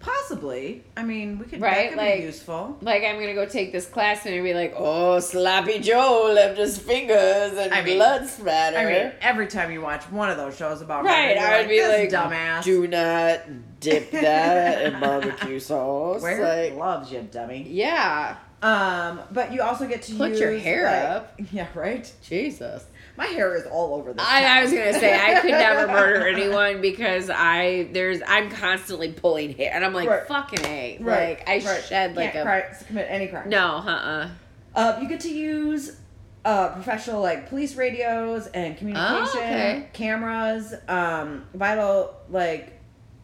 [0.00, 3.46] Possibly i mean we could Right, that could like- be useful Like I'm gonna go
[3.46, 7.96] take this class and be like, oh, Sloppy Joe left his fingers and I mean-
[7.98, 8.76] blood splatter.
[8.78, 11.36] i mean every time you watch one of those shows about right?
[11.36, 13.40] I would be "This like, dumbass do not
[13.80, 16.22] dip that in barbecue sauce.
[16.22, 20.58] Wear like, gloves you dummy yeah, um but you also get to Put use your
[20.58, 21.40] hair like- up.
[21.52, 22.84] yeah right Jesus.
[23.16, 26.26] My hair is all over this I, I was gonna say I could never murder
[26.28, 30.26] anyone because I there's I'm constantly pulling hair and I'm like Right.
[30.26, 31.84] fucking a Right, like I right.
[31.84, 33.48] shed like Can't a cri- commit any crime.
[33.48, 34.28] no uh uh
[34.74, 35.96] Uh, you get to use
[36.44, 39.88] uh, professional like police radios and communication Oh, okay.
[39.92, 42.72] cameras, um, vital like,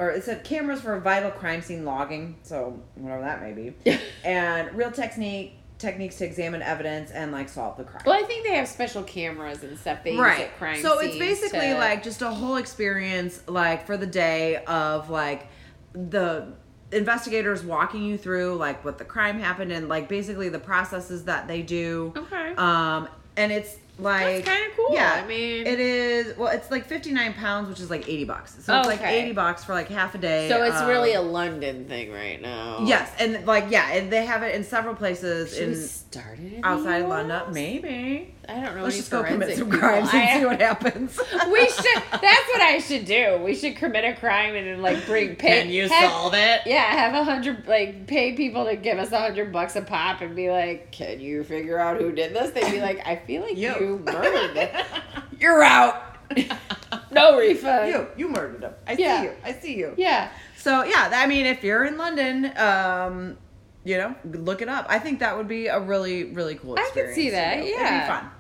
[0.01, 2.35] or it said cameras for vital crime scene logging.
[2.43, 3.75] So whatever that may be,
[4.25, 8.03] and real technique techniques to examine evidence and like solve the crime.
[8.07, 11.19] Well, I think they have special cameras and stuff they use at crime So it's
[11.19, 15.49] basically to- like just a whole experience, like for the day of like
[15.93, 16.55] the
[16.93, 21.49] investigators walking you through like what the crime happened and like basically the processes that
[21.49, 22.13] they do.
[22.17, 22.55] okay.
[22.57, 24.95] Um, and it's like That's kinda cool.
[24.95, 26.37] Yeah, I mean- it is.
[26.37, 28.57] Well, it's like fifty nine pounds, which is like eighty bucks.
[28.65, 30.49] So it's like eighty bucks for like half a day.
[30.49, 32.81] so it's um, really a London thing right now.
[32.85, 36.55] yes, and like yeah, and they have it in several places Should in start it
[36.55, 37.53] in outside London.
[37.53, 38.83] Maybe I don't know.
[38.83, 39.79] let's any just go commit some people.
[39.79, 41.17] crimes and I- see what happens.
[41.53, 42.03] we should.
[42.11, 43.39] That's what I should do.
[43.45, 45.37] We should commit a crime and then like bring.
[45.37, 46.63] Pay, Can you have- solve it?
[46.67, 50.21] Yeah, have a hundred like pay people to give us a hundred bucks a pop
[50.23, 53.43] and be like, "Can you figure out who did this?" They'd be like, "I feel
[53.43, 53.75] like You.
[53.79, 54.75] you, murdered it.
[55.39, 56.17] You're out.
[57.11, 58.73] no refund." you, you murdered him.
[58.87, 59.21] I Yeah.
[59.21, 59.33] see you.
[59.45, 59.95] I see you.
[59.97, 60.31] Yeah.
[60.59, 63.37] So yeah, I mean, if you're in London, um,
[63.85, 64.87] you know, look it up.
[64.89, 67.69] I think that would be a really, really cool I could see to that, do.
[67.69, 67.77] yeah.
[67.97, 68.31] it'd be fun.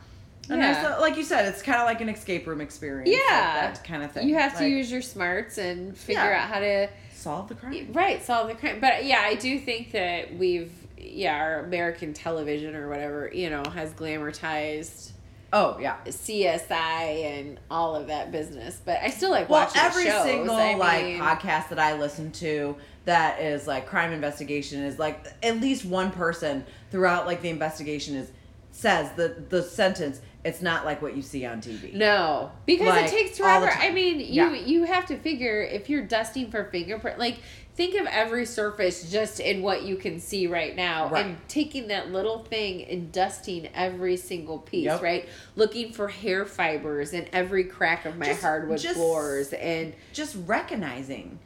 [0.51, 0.97] And Yeah.
[0.99, 3.09] like you said, it's kind of like an escape room experience.
[3.09, 3.73] like Yeah.
[3.73, 4.29] that kind of thing.
[4.29, 6.43] You have to Like, use your smarts and figure Yeah.
[6.43, 7.89] out how to solve the crime.
[7.93, 8.79] right solve the crime.
[8.81, 13.63] But yeah, I do think that we've yeah our American television or whatever you know
[13.75, 15.11] has glamorized
[15.55, 15.97] Oh yeah.
[16.07, 18.81] CSI and all of that business.
[18.85, 20.25] But I still like Well, watching every shows.
[20.25, 25.27] single I like podcast that I listen to that is like crime investigation is like
[25.43, 28.31] at least one person throughout like the investigation is
[28.71, 30.21] says the the sentence.
[30.45, 31.95] It's not like what you see on TV.
[31.95, 33.71] No, because Like, it takes forever.
[33.73, 34.55] I mean, you Yeah.
[34.55, 37.39] you have to figure if you're dusting for fingerprint, like
[37.77, 41.25] think of every surface just in what you can see right now, Right.
[41.27, 45.01] and taking that little thing and dusting every single piece, Yep.
[45.03, 45.29] right?
[45.55, 50.37] Looking for hair fibers in every crack of my Just- hardwood just- floors, and just
[50.47, 51.39] recognizing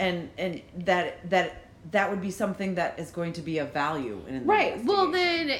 [0.00, 4.20] and and that that that would be something that is going to be of value
[4.28, 4.82] in Right.
[4.84, 5.50] Well, then,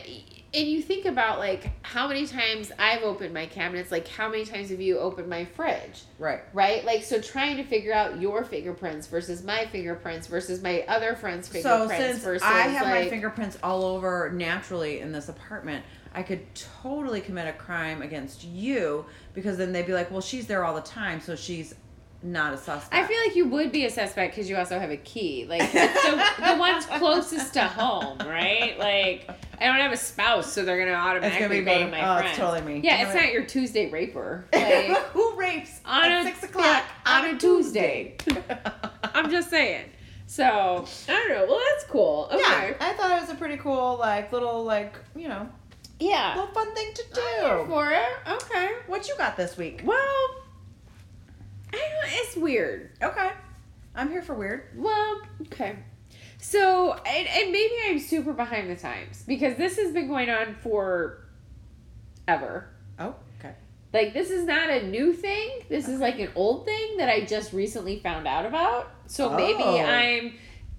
[0.52, 4.44] and you think about like how many times I've opened my cabinets, like how many
[4.44, 6.02] times have you opened my fridge?
[6.18, 6.84] right Right?
[6.84, 11.48] Like, so trying to figure out your fingerprints versus my fingerprints versus my other friend's
[11.48, 16.22] fingerprints so since versus i have my fingerprints all over naturally in this apartment i
[16.22, 20.64] could totally commit a crime against you because then they'd be like well she's there
[20.64, 21.74] all the time so she's
[22.22, 24.90] not a suspect I feel like you would be a suspect because you also have
[24.90, 25.46] a key.
[25.48, 28.78] Like, so the one's closest to home, right?
[28.78, 29.28] Like,
[29.58, 31.84] I don't have a spouse, so they're going to automatically be go me.
[31.84, 32.80] to my Oh, it's totally me.
[32.84, 34.44] Yeah, You it's not your Tuesday raper.
[34.54, 38.16] Like, who rapes on at a six o'clock yeah, on a Tuesday.
[39.02, 39.86] I'm just saying.
[40.26, 40.44] So
[41.08, 41.46] I don't know.
[41.46, 42.28] Well, that's cool.
[42.30, 42.38] Okay.
[42.40, 45.48] Yeah, I thought it was a pretty cool, like little, like you know,
[45.98, 46.36] Yeah.
[46.36, 47.66] little fun thing to I'm here do.
[47.66, 48.08] for it.
[48.44, 48.70] Okay.
[48.86, 49.82] What you got this week?
[49.84, 50.44] Well, I don't.
[51.72, 52.90] It's weird.
[53.02, 53.30] Okay,
[53.94, 54.68] I'm here for weird.
[54.76, 55.76] Well, okay.
[56.38, 60.54] So, and, and maybe I'm super behind the times because this has been going on
[60.62, 61.26] for
[62.26, 62.70] ever.
[62.98, 63.54] Oh, okay.
[63.92, 65.50] Like, this is not a new thing.
[65.68, 68.90] This is like an old thing that I just recently found out about.
[69.06, 69.78] So maybe Oh.
[69.80, 70.34] I'm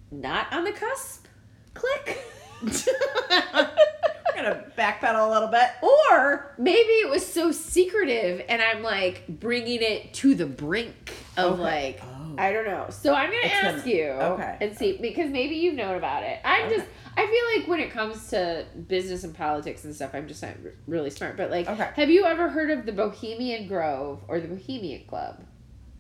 [0.10, 1.28] not on the cusp.
[1.74, 2.18] Click.
[2.64, 5.70] We're gonna backpedal a little bit.
[5.82, 11.54] Or maybe it was so secretive and I'm like bringing it to the brink of
[11.54, 11.62] Okay.
[11.62, 12.36] like Oh.
[12.38, 12.86] I don't know.
[12.90, 14.58] So I'm gonna It's ask gonna- you okay.
[14.62, 16.40] and see because maybe you've known about it.
[16.46, 16.78] I'm Okay.
[16.78, 20.42] just I feel like when it comes to business and politics and stuff, I'm just
[20.42, 20.54] not
[20.88, 21.36] really smart.
[21.36, 21.90] But like, Okay.
[21.96, 25.44] have you ever heard of the Bohemian Grove or the Bohemian Club?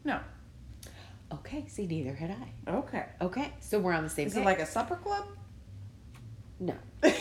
[0.06, 0.21] No.
[1.34, 2.71] Okay, see, neither had I.
[2.71, 3.06] Okay.
[3.21, 4.41] Okay, so we're on the same Is page.
[4.41, 5.26] it like a supper club?
[6.62, 6.76] No?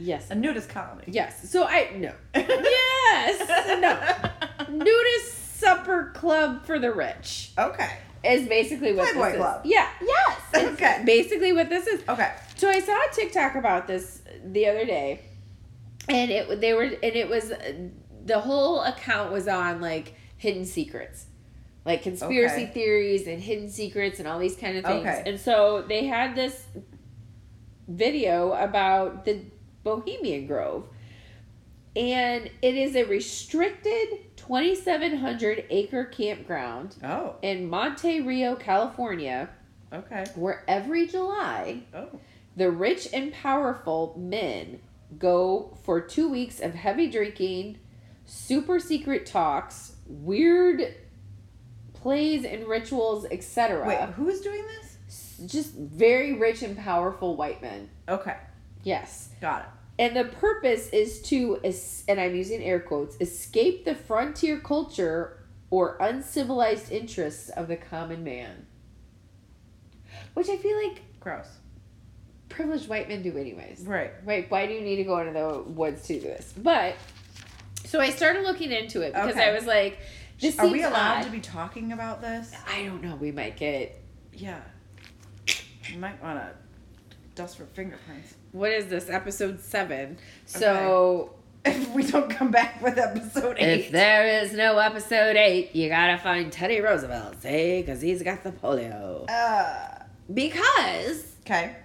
[0.00, 0.30] Yes.
[0.30, 1.02] a nudist colony.
[1.08, 1.50] Yes.
[1.50, 2.12] So I no.
[2.34, 3.80] Yes.
[3.80, 4.74] No.
[4.74, 7.90] Nudist supper club for the rich Okay.
[8.22, 9.66] is basically what Playboy this Club.
[9.66, 9.72] is.
[9.72, 9.88] Yeah.
[10.00, 10.40] Yes.
[10.54, 11.02] It's Okay.
[11.04, 12.00] Basically what this is.
[12.08, 12.32] Okay.
[12.56, 15.20] So I saw a TikTok about this the other day,
[16.08, 17.52] and it they were and it was
[18.24, 21.26] the whole account was on like hidden secrets,
[21.84, 22.66] like conspiracy Okay.
[22.72, 25.00] theories and hidden secrets and all these kind of things.
[25.06, 25.22] Okay.
[25.26, 26.66] And so they had this
[27.88, 29.40] video about the
[29.82, 30.86] Bohemian Grove,
[31.96, 37.36] and it is a restricted twenty seven hundred acre campground Oh.
[37.42, 39.48] in Monte Rio, California,
[39.92, 40.24] Okay.
[40.34, 42.08] where every July Oh.
[42.56, 44.80] the rich and powerful men
[45.18, 47.78] go for two weeks of heavy drinking,
[48.26, 50.94] super secret talks, weird
[51.94, 53.86] plays and rituals, etc.
[53.88, 54.87] Wait, who's doing this?
[55.46, 57.88] Just very rich and powerful white men.
[58.08, 58.36] Okay.
[58.82, 59.30] Yes.
[59.40, 59.68] Got it.
[60.00, 61.60] And the purpose is to,
[62.08, 68.22] and I'm using air quotes, escape the frontier culture or uncivilized interests of the common
[68.24, 68.66] man.
[70.34, 71.48] Which I feel like Gross.
[72.48, 73.82] privileged white men do anyways.
[73.86, 74.12] Right.
[74.24, 74.50] Right?
[74.50, 76.54] Why do you need to go into the woods to do this?
[76.56, 76.94] But
[77.84, 79.48] so I started looking into it because Okay.
[79.50, 79.98] I was like,
[80.40, 81.24] this Are we allowed odd.
[81.24, 82.52] to be talking about this?
[82.72, 83.16] I don't know.
[83.16, 84.00] We might get
[84.32, 84.60] Yeah.
[85.92, 86.50] You might want to
[87.34, 88.34] dust for fingerprints.
[88.52, 90.18] what is this episode seven?
[90.46, 93.80] So If we don't come back with episode eight.
[93.86, 98.42] if there is no episode eight, you gotta find Teddy Roosevelt, see, because he's got
[98.44, 99.28] the polio.
[99.28, 101.76] Uh, Because okay.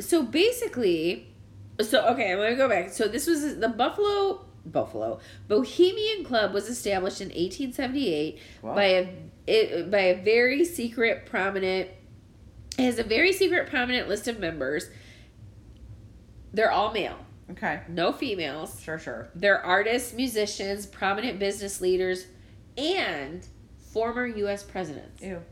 [0.00, 1.28] so basically,
[1.80, 2.90] so okay, I'm gonna go back.
[2.90, 8.74] So this was the Buffalo Buffalo Bohemian Club was established in 1878 Wow.
[8.74, 9.08] by a
[9.46, 11.88] it, by a very secret prominent.
[12.78, 14.88] It has a very secret prominent list of members.
[16.54, 17.18] They're all male,
[17.50, 17.80] Okay.
[17.88, 18.80] no females.
[18.80, 19.28] Sure, sure.
[19.34, 22.26] They're artists, musicians, prominent business leaders,
[22.76, 23.46] and
[23.92, 24.62] former U.S.
[24.62, 25.20] presidents.
[25.22, 25.42] Ew.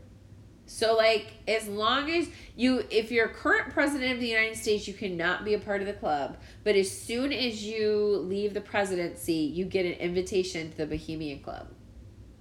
[0.69, 4.93] So like as long as you if you're current president of the United States, you
[4.93, 6.37] cannot be a part of the club.
[6.63, 11.39] But as soon as you leave the presidency, you get an invitation to the Bohemian
[11.39, 11.67] Club.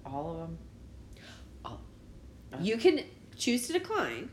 [0.05, 0.59] All of them.
[1.65, 1.81] All.
[2.61, 3.01] You can
[3.37, 4.31] choose to decline.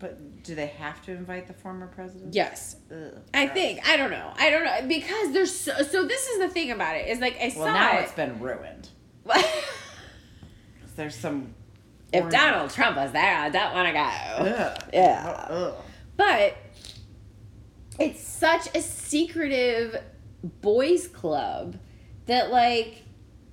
[0.00, 2.34] But do they have to invite the former president?
[2.34, 2.76] Yes.
[2.90, 3.54] Ugh, I gross.
[3.54, 3.86] think.
[3.88, 4.32] I don't know.
[4.36, 4.88] I don't know.
[4.88, 7.72] Because there's so, so this is the thing about it, is like I Well, saw
[7.74, 8.02] now it.
[8.04, 8.88] it's been ruined.
[10.96, 11.54] There's some.
[12.12, 13.98] if orange- Donald Trump was there, I don't wanna go.
[13.98, 14.82] Ugh.
[14.92, 15.46] Yeah.
[15.48, 15.74] Ugh.
[16.16, 16.56] But
[17.98, 20.02] it's such a secretive
[20.42, 21.76] boys club
[22.26, 23.02] that like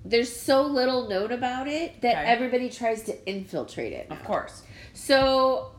[0.05, 2.25] there's so little known about it that Okay.
[2.31, 4.07] everybody tries to infiltrate it.
[4.09, 4.63] Of course.
[4.93, 5.71] So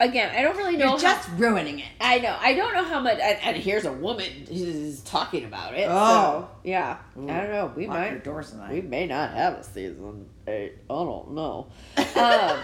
[0.00, 0.90] again, I don't really know.
[0.90, 1.88] You're just how, ruining it.
[2.00, 2.36] I know.
[2.40, 3.18] I don't know how much.
[3.20, 5.86] And, and here's a woman who's talking about it.
[5.88, 6.48] Oh.
[6.48, 6.98] So, yeah.
[7.18, 7.28] Ooh.
[7.28, 7.72] I don't know.
[7.76, 8.26] We might.
[8.70, 10.72] We may not have a season eight.
[10.88, 11.68] I don't know.
[12.16, 12.58] Um,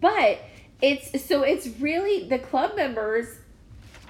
[0.00, 0.40] but
[0.80, 3.26] it's so it's really the club members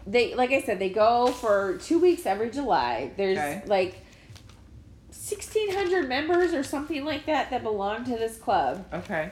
[0.07, 3.63] they like i said they go for two weeks every july there's Okay.
[3.67, 3.95] like
[5.09, 9.31] 1600 members or something like that that belong to this club okay.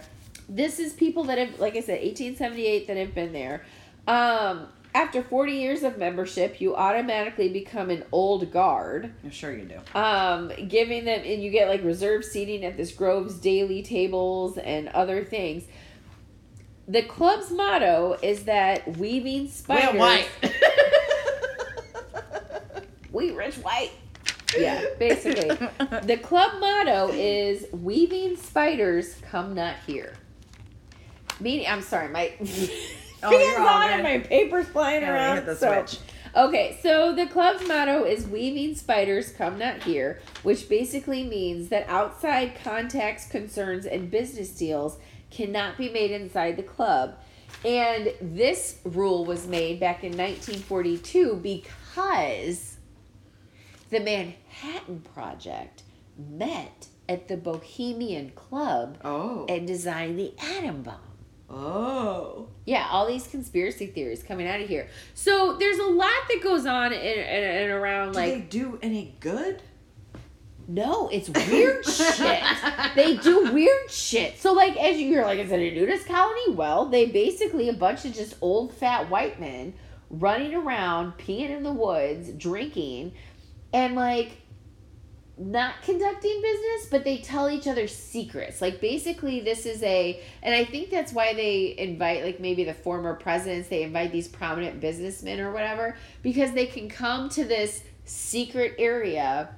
[0.54, 3.64] This is people that have like i said 1878 that have been there.
[4.06, 9.12] Um after 40 years of membership you automatically become an old guard.
[9.24, 9.98] I'm sure you do.
[9.98, 14.88] um giving them and you get like reserved seating at this grove's daily tables and
[14.88, 15.64] other things.
[16.86, 20.26] The club's motto is that weaving spiders.
[23.12, 23.92] we rich white.
[24.58, 25.56] Yeah basically.
[26.02, 30.12] The club motto is weaving spiders come not here
[31.42, 32.32] Meaning, I'm sorry, my
[33.24, 33.92] Oh, you're all on good.
[33.94, 35.36] and my papers flying Yeah, around.
[35.36, 36.00] hit the so- switch.
[36.34, 41.86] Okay, so the club's motto is "Weaving spiders come not here," which basically means that
[41.88, 44.96] outside contacts, concerns, and business deals
[45.30, 47.16] cannot be made inside the club.
[47.66, 52.78] And this rule was made back in 1942 because
[53.90, 55.82] the Manhattan Project
[56.16, 59.44] met at the Bohemian Club Oh.
[59.50, 60.96] and designed the atom bomb.
[61.52, 62.48] Oh.
[62.64, 64.88] Yeah, all these conspiracy theories coming out of here.
[65.14, 68.78] So there's a lot that goes on in, in, and around Do like they do
[68.82, 69.60] any good?
[70.68, 72.42] no, it's weird shit.
[72.94, 74.38] They do weird shit.
[74.38, 76.54] So like as you- you're like, is it a nudist colony?
[76.54, 79.74] Well, they basically a bunch of just old fat white men
[80.08, 83.12] running around, peeing in the woods, drinking,
[83.72, 84.38] and like
[85.50, 88.60] not conducting business, but they tell each other secrets.
[88.60, 92.74] Like basically this is a and I think that's why they invite like maybe the
[92.74, 97.82] former presidents, they invite these prominent businessmen or whatever, because they can come to this
[98.04, 99.48] secret area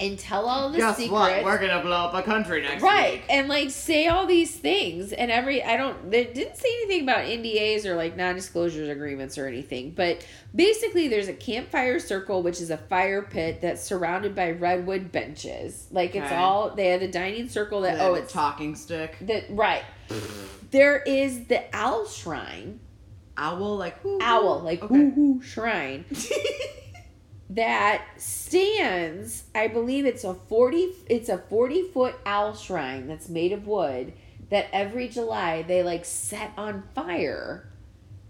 [0.00, 1.12] and tell all the Guess secrets.
[1.12, 1.44] what?
[1.44, 3.24] We're gonna blow up a country next Right, week.
[3.28, 7.26] and like say all these things, and every I don't they didn't say anything about
[7.26, 12.70] NDAs or like non-disclosure agreements or anything, but basically there's a campfire circle, which is
[12.70, 15.86] a fire pit that's surrounded by redwood benches.
[15.92, 19.16] Like it's all they have the dining circle that oh it's talking stick.
[19.20, 19.84] that right.
[20.70, 22.80] There is the owl shrine,
[23.36, 24.94] Owl, like whoo, owl like Okay.
[24.94, 26.04] woo woo shrine
[27.50, 33.52] that stands i believe it's a 40 it's a 40 foot owl shrine that's made
[33.52, 34.12] of wood
[34.50, 37.70] that every july they like set on fire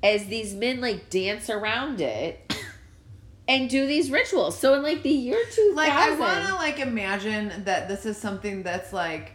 [0.02, 2.54] as these men like dance around it
[3.48, 4.58] and do these rituals.
[4.58, 8.16] So in like the year 2000 like I want to like imagine that this is
[8.16, 9.32] something that's like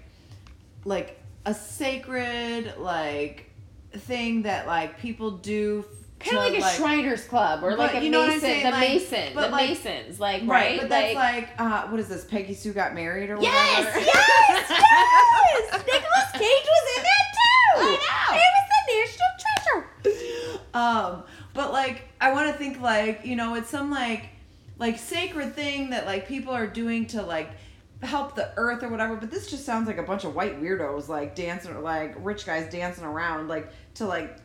[0.84, 3.50] like a sacred like
[3.92, 5.86] thing that like people do
[6.26, 8.64] kind of like a shriners club or like a you know what I'm mason saying?
[8.66, 12.08] the Like- mason the like- masons like right, right, but that's like, uh what is
[12.08, 14.70] this Peggy Sue got married or Yes, whatever yes, yes!
[15.72, 15.86] yes.
[15.86, 17.78] Nicolas Cage was in that too.
[17.78, 18.38] I know.
[18.38, 19.32] He was the national
[20.54, 20.62] treasure.
[20.74, 24.30] um but like i want to think like you know it's some like
[24.78, 27.50] like sacred thing that like people are doing to like
[28.04, 31.08] help the earth or whatever but this just sounds like a bunch of white weirdos
[31.08, 34.38] like dancing like rich guys dancing around like to like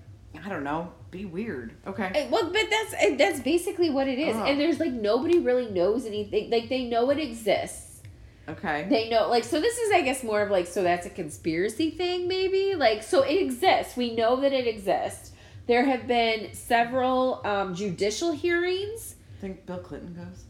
[0.45, 4.19] i don't know be weird okay Eh, Well, but that's eh, that's basically what it
[4.19, 4.45] is, Oh.
[4.45, 6.51] and there's like nobody really knows anything.
[6.51, 8.01] Like they know it exists.
[8.49, 9.61] okay They know like so.
[9.61, 12.75] This is I guess more of like so that's a conspiracy thing maybe.
[12.77, 13.97] Like so it exists.
[13.97, 15.33] We know that it exists.
[15.67, 19.17] There have been several um, judicial hearings.
[19.39, 20.45] I think bill clinton goes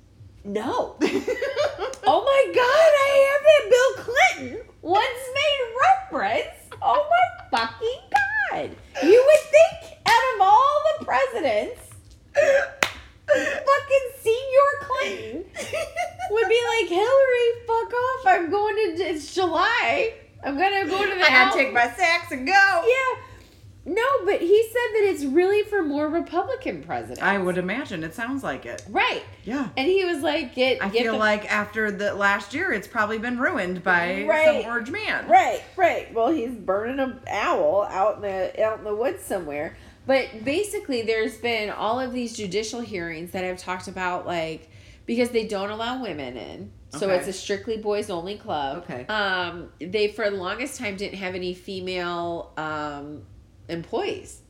[0.44, 0.96] No.
[2.12, 6.58] Oh my god, I have that Bill Clinton once made reference.
[6.82, 8.29] Oh my fucking god.
[8.52, 11.80] You would think out of all the presidents,
[12.34, 15.44] fucking senior Clinton
[16.30, 18.26] would be like, Hillary, fuck off.
[18.26, 20.14] I'm going to, it's July.
[20.44, 23.22] I'm going to go to the i gotta take my sacks and go Yeah.
[23.86, 27.22] No, but he said that it's really for more Republican presidents.
[27.22, 29.22] i would imagine it sounds like it Right.
[29.44, 32.72] yeah And he was like, get, I get feel the like after the last year,
[32.72, 34.44] it's probably been ruined by Right.
[34.62, 35.26] some orange man.
[35.28, 36.12] Right, right.
[36.12, 39.76] Well, he's burning an owl out in the out in the woods somewhere.
[40.06, 44.68] But basically, there's been all of these judicial hearings that I've talked about like
[45.06, 47.16] because they don't allow women in, so Okay.
[47.18, 48.84] it's a strictly boys only club.
[48.84, 49.06] Okay.
[49.06, 53.22] Um, they for the longest time didn't have any female um
[53.70, 54.40] employees,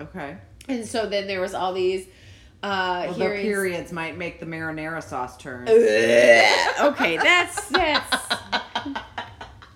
[0.00, 0.36] Okay.
[0.68, 2.06] and so then there was all these
[2.62, 5.68] uh Well, their periods might make the marinara sauce turn.
[6.80, 8.34] okay, that's that's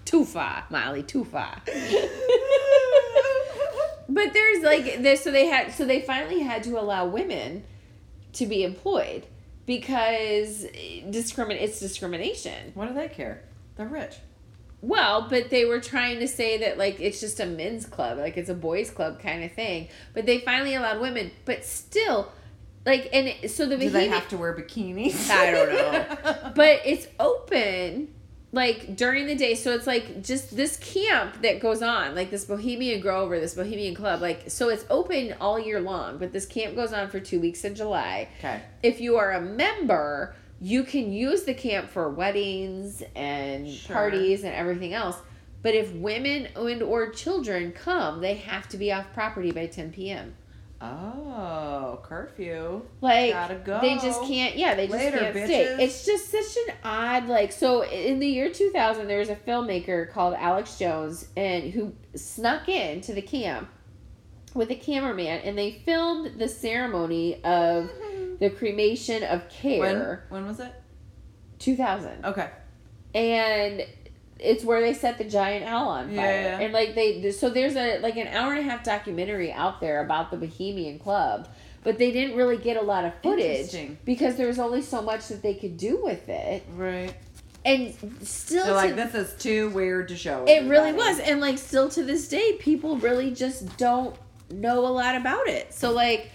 [0.04, 1.02] too far, Molly.
[1.02, 1.56] Too far.
[4.12, 7.62] But there's like this, so they had, so they finally had to allow women
[8.32, 9.24] to be employed
[9.66, 10.64] because
[11.08, 12.72] discrimin it's discrimination.
[12.74, 13.44] What do they care?
[13.76, 14.16] They're rich.
[14.82, 18.36] Well, but they were trying to say that like it's just a men's club, like
[18.36, 19.88] it's a boys club kind of thing.
[20.14, 22.32] But they finally allowed women, but still,
[22.86, 25.28] like, and it, so the Do they have to wear bikinis?
[25.30, 26.52] I don't know.
[26.56, 28.08] but it's open
[28.52, 32.44] like during the day so it's like just this camp that goes on like this
[32.44, 36.46] bohemian grove or this bohemian club like so it's open all year long but this
[36.46, 38.60] camp goes on for two weeks in july okay.
[38.82, 43.94] if you are a member you can use the camp for weddings and Sure.
[43.96, 45.16] parties and everything else
[45.62, 49.92] but if women and or children come they have to be off property by 10
[49.92, 50.34] p.m
[50.82, 52.80] Oh, curfew.
[53.02, 53.80] Like Gotta go.
[53.82, 54.56] they just can't.
[54.56, 55.44] Yeah, they just Later, can't bitches.
[55.44, 55.84] stay.
[55.84, 57.52] It's just such an odd like.
[57.52, 61.92] So in the year two thousand, there was a filmmaker called Alex Jones, and who
[62.14, 63.68] snuck into the camp
[64.54, 67.90] with a cameraman, and they filmed the ceremony of
[68.40, 70.24] the cremation of When care.
[70.30, 70.72] when was it?
[71.58, 72.48] Two thousand, Okay.
[73.14, 73.86] and
[74.38, 76.60] it's where they set the giant owl on fire, Yeah, yeah.
[76.60, 77.30] and like they.
[77.32, 80.98] So there's a like an hour and a half documentary out there about the Bohemian
[80.98, 81.48] Club.
[81.82, 83.74] But they didn't really get a lot of footage
[84.04, 87.14] because there was only so much that they could do with it, Right.
[87.64, 90.44] and still, to- like this is too weird to show.
[90.46, 94.14] it really was, and like still to this day, people really just don't
[94.50, 95.72] know a lot about it.
[95.72, 96.30] So like,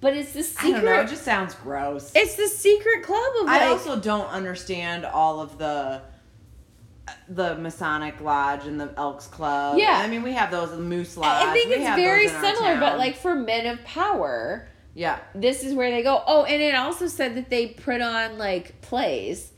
[0.00, 1.00] but it's the I don't know.
[1.00, 2.12] It just sounds gross.
[2.14, 3.62] It's the secret club of like.
[3.62, 6.02] I also don't understand all of the
[7.28, 9.78] the Masonic Lodge and the Elks Club.
[9.78, 9.98] Yeah.
[9.98, 11.46] I mean we have those the Moose Lodge.
[11.46, 13.82] I think We it's have very those in our similar, but like for men of
[13.84, 16.22] power, yeah, this is where they go.
[16.26, 19.52] Oh, and it also said that they put on like plays.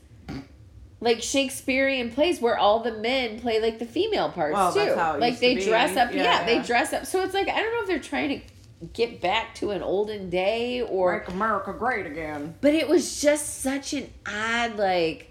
[1.03, 4.79] Like Shakespearean plays where all the men play like the female parts Well, too.
[4.79, 6.13] that's how it like they dress up.
[6.13, 7.07] Yeah, Yeah, they dress up.
[7.07, 8.50] So it's like I don't know if they're trying to
[8.93, 12.55] get back to an olden day or make America great again.
[12.61, 15.27] but it was just such an odd like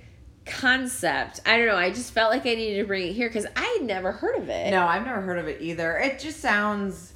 [0.47, 1.41] concept.
[1.47, 1.77] I don't know.
[1.77, 4.37] I just felt like I needed to bring it here because I had never heard
[4.37, 4.71] of it.
[4.71, 5.97] No, I've never heard of it either.
[5.99, 7.13] It just sounds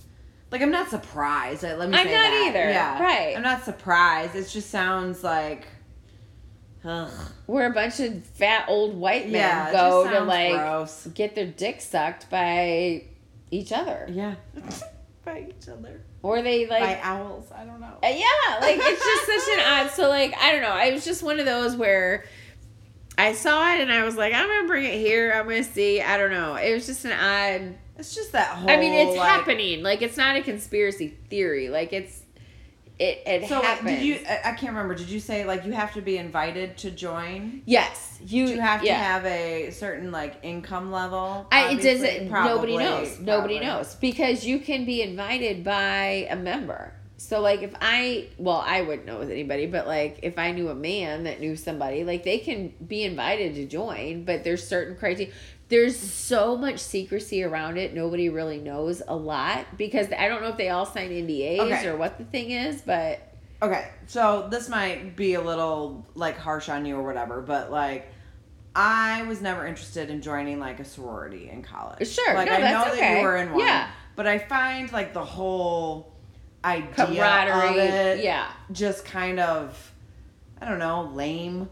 [0.50, 1.62] like I'm not surprised.
[1.62, 2.46] Let me I'm not that.
[2.48, 2.68] either.
[2.70, 3.36] Yeah, Right.
[3.36, 4.34] I'm not surprised.
[4.36, 5.66] It just sounds like.
[6.84, 7.10] Ugh.
[7.46, 11.06] Where a bunch of fat old white men Yeah, go to like gross.
[11.14, 13.04] get their dick sucked by
[13.50, 14.34] each other, Yeah.
[15.24, 16.02] By each other.
[16.22, 17.50] or they like By owls.
[17.54, 17.96] I don't know.
[18.02, 19.90] Uh, yeah, like it's just such an odd.
[19.92, 20.68] So like I don't know.
[20.68, 22.24] I was just one of those where
[23.16, 25.32] I saw it and I was like, I'm gonna bring it here.
[25.32, 26.00] I'm gonna see.
[26.02, 26.56] I don't know.
[26.56, 27.78] It was just an odd.
[27.96, 28.68] It's just that whole.
[28.68, 29.82] I mean, it's like- happening.
[29.82, 31.68] Like it's not a conspiracy theory.
[31.68, 32.22] Like it's
[32.98, 33.90] it it So like, happens.
[33.90, 34.20] did you?
[34.26, 34.94] I can't remember.
[34.94, 37.62] Did you say like you have to be invited to join?
[37.66, 38.46] Yes, you.
[38.46, 38.98] Do you have yeah.
[38.98, 41.46] to have a certain like income level?
[41.50, 42.28] I, it doesn't.
[42.28, 43.18] nobody probably, knows.
[43.18, 46.92] Nobody knows because you can be invited by a member.
[47.16, 50.68] So like if I well I wouldn't know with anybody, but like if I knew
[50.68, 54.96] a man that knew somebody, like they can be invited to join, but there's certain
[54.96, 55.32] criteria.
[55.68, 57.94] There's so much secrecy around it.
[57.94, 61.86] Nobody really knows a lot because I don't know if they all sign NDAs Okay.
[61.88, 63.20] or what the thing is, but
[63.62, 68.08] Okay, so this might be a little like harsh on you or whatever, but like
[68.76, 72.08] I was never interested in joining like a sorority in college.
[72.08, 73.60] Sure, like no, I know that you were in one.
[73.60, 73.88] Yeah.
[74.16, 76.12] but I find like the whole
[76.64, 77.24] idea
[77.64, 78.48] of it Yeah.
[78.72, 79.92] just kind of
[80.60, 81.68] I don't know lame.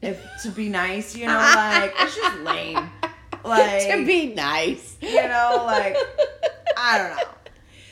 [0.00, 2.90] If to be nice, you know, like it's just lame.
[3.48, 4.96] Like to be nice.
[5.02, 5.96] you know, like
[6.78, 7.22] I don't know.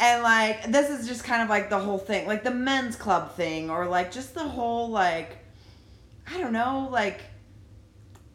[0.01, 3.37] And like this is just kind of like the whole thing, like the men's club
[3.37, 5.37] thing, or like just the whole like
[6.27, 7.21] I don't know, like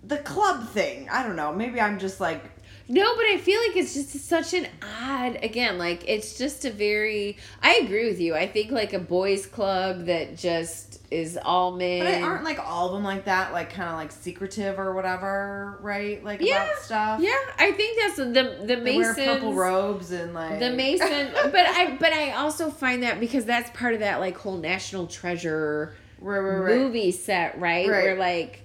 [0.03, 1.09] the club thing.
[1.09, 1.51] I don't know.
[1.51, 2.56] Maybe I'm just like
[2.89, 4.67] No, but I feel like it's just such an
[5.01, 8.35] odd again, like it's just a very I agree with you.
[8.35, 11.99] I think like a boys club that just is all men.
[12.05, 15.79] but aren't like all of them like that, like kind of like secretive or whatever,
[15.81, 16.23] right?
[16.23, 17.21] Like Yeah, about stuff.
[17.21, 21.29] yeah, I think that's the the They wear Masons purple robes and like the Mason
[21.33, 25.07] but I but I also find that because that's part of that like whole National
[25.07, 26.77] Treasure Right, right, right.
[26.77, 27.87] movie set, right?
[27.87, 28.03] Right.
[28.03, 28.61] Where like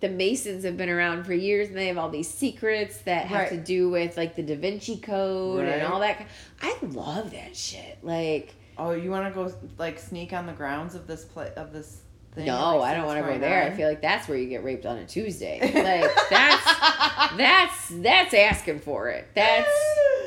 [0.00, 3.40] the Masons have been around for years and they have all these secrets that have
[3.40, 3.48] Right.
[3.50, 5.68] to do with like the Da Vinci Code Right.
[5.74, 6.26] and all that.
[6.62, 7.98] I love that shit.
[8.02, 11.72] Like, Oh, you want to go like sneak on the grounds of this play of
[11.72, 12.46] this thing?
[12.46, 13.64] no, I don't want to go there.
[13.64, 15.58] I feel like that's where you get raped on a Tuesday.
[15.74, 19.26] Like that's that's that's asking for it.
[19.34, 19.68] That's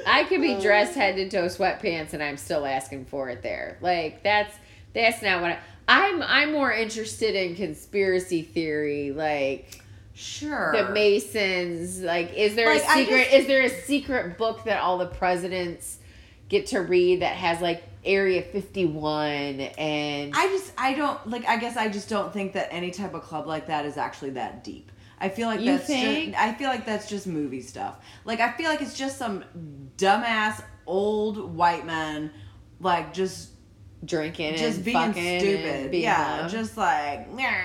[0.06, 1.00] I could be dressed oh.
[1.00, 3.78] head to toe sweatpants and I'm still asking for it there.
[3.82, 4.54] Like that's
[4.94, 9.82] that's not what I, I'm I'm more interested in conspiracy theory like
[10.14, 10.72] Sure.
[10.74, 14.82] the Masons like is there Like, a secret just- is there a secret book that
[14.82, 15.98] all the presidents
[16.50, 19.26] get to read that has like Area 51
[19.78, 23.14] and I just I don't like I guess I just don't think that any type
[23.14, 24.92] of club like that is actually that deep.
[25.20, 26.32] I feel like You that's think?
[26.34, 27.98] just I feel like that's just movie stuff.
[28.26, 29.44] Like I feel like it's just some
[29.98, 32.32] dumbass old white men
[32.80, 33.50] like just
[34.04, 35.92] drinking just and being fucking stupid.
[35.92, 36.50] being yeah, dumb.
[36.50, 37.62] just like "Nyah,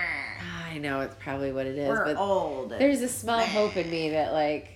[0.70, 2.70] I know it's probably what it is, we're but old.
[2.70, 4.68] there's a small hope in me that like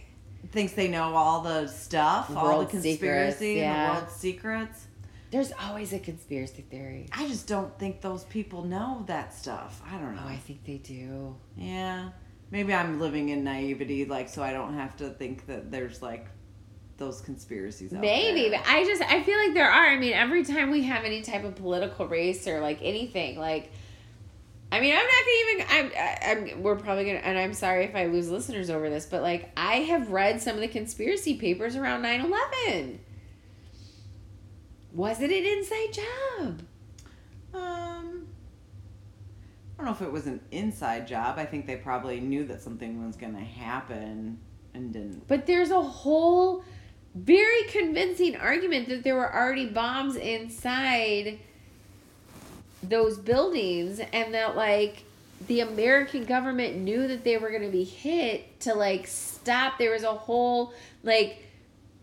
[0.52, 3.86] thinks they know all the stuff, all the secrets, conspiracy and yeah.
[3.86, 4.86] the world secrets.
[5.30, 7.06] there's always a conspiracy theory.
[7.12, 9.80] I just don't think those people know that stuff.
[9.86, 10.22] I don't know.
[10.24, 11.36] Oh, I think they do.
[11.56, 12.10] Yeah.
[12.50, 16.26] Maybe I'm living in naivety, like, so I don't have to think that there's like
[17.00, 17.92] those conspiracies.
[17.92, 18.60] Out Maybe, there.
[18.60, 19.86] but I just I feel like there are.
[19.88, 23.72] I mean, every time we have any type of political race or like anything, like
[24.70, 25.66] I mean, I'm not gonna even.
[25.68, 25.92] I'm.
[25.98, 26.62] I, I'm.
[26.62, 27.18] We're probably gonna.
[27.18, 30.54] And I'm sorry if I lose listeners over this, but like I have read some
[30.54, 32.98] of the conspiracy papers around 9/11.
[34.92, 36.62] Was it an inside job?
[37.52, 38.26] Um,
[39.78, 41.38] I don't know if it was an inside job.
[41.38, 44.38] I think they probably knew that something was going to happen
[44.74, 45.26] and didn't.
[45.26, 46.64] But there's a whole
[47.14, 51.38] very convincing argument that there were already bombs inside
[52.82, 55.04] those buildings and that like
[55.46, 59.78] the American government knew that they were going to be hit to like stop.
[59.78, 61.46] There was a whole like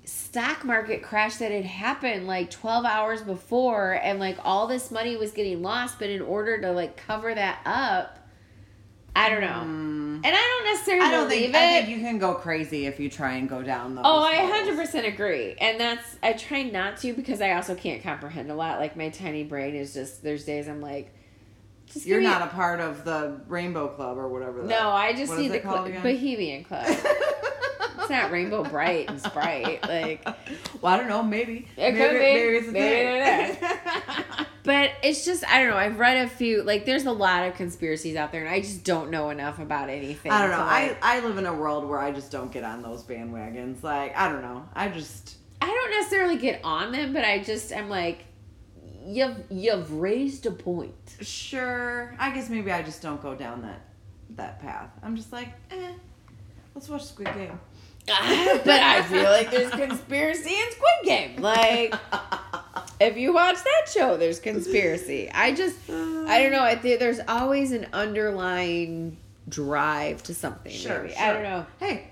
[0.05, 5.15] stock market crash that had happened like 12 hours before and like all this money
[5.15, 5.99] was getting lost.
[5.99, 8.26] But in order to like cover that up
[9.17, 9.47] I don't know.
[9.47, 11.55] Mm, And I don't necessarily I don't believe think.
[11.55, 11.57] it.
[11.57, 14.03] I think you can go crazy if you try and go down those.
[14.07, 18.03] Oh, I hundred percent agree, and that's I try not to because I also can't
[18.03, 18.79] comprehend a lot.
[18.79, 21.13] Like my tiny brain is just there's days I'm like,
[21.87, 24.61] just You're not a part of the Rainbow Club or whatever.
[24.61, 24.89] That, no.
[24.89, 26.85] I just need the cl- Bohemian Club.
[26.87, 30.23] it's not Rainbow Brite and Sprite, like,
[30.81, 31.23] well, I don't know.
[31.23, 32.19] Maybe It maybe, could be.
[32.19, 34.23] maybe it's a Maybe thing.
[34.67, 35.77] but it's just I don't know.
[35.77, 38.83] I've read a few like there's a lot of conspiracies out there, and I just
[38.83, 40.29] don't know enough about anything.
[40.29, 40.57] I don't know.
[40.57, 43.81] to, I, I live in a world where I just don't get on those bandwagons.
[43.81, 44.67] Like I don't know.
[44.75, 48.25] I just I don't necessarily get on them, but I just am like,
[49.05, 51.15] you've you've raised a point.
[51.21, 52.13] sure.
[52.19, 53.79] I guess maybe I just don't go down that
[54.31, 54.89] that path.
[55.01, 55.93] I'm just like, eh.
[56.75, 57.57] Let's watch Squid Game.
[58.07, 61.41] but I feel like there's conspiracy in Squid Game.
[61.41, 61.93] Like,
[62.99, 65.29] if you watch that show, there's conspiracy.
[65.31, 66.63] I just, I don't know.
[66.63, 69.17] I think there's always an underlying
[69.49, 70.71] drive to something.
[70.71, 71.17] Sure, sure.
[71.19, 71.65] I don't know.
[71.79, 72.07] Hey,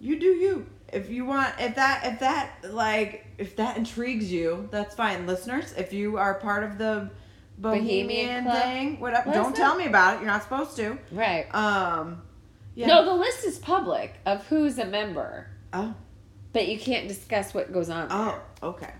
[0.00, 0.66] you do you.
[0.92, 5.74] If you want, if that, if that, like, if that intrigues you, that's fine, listeners.
[5.76, 7.10] If you are part of the
[7.58, 10.20] Bohemian Bohemian thing, whatever, don't tell me about it.
[10.20, 10.96] You're not supposed to.
[11.12, 11.44] Right.
[11.54, 12.22] Um,
[12.74, 12.86] yeah.
[12.86, 15.94] No, the list is public of who's a member, Oh,
[16.54, 18.06] but you can't discuss what goes on.
[18.10, 18.92] oh, okay.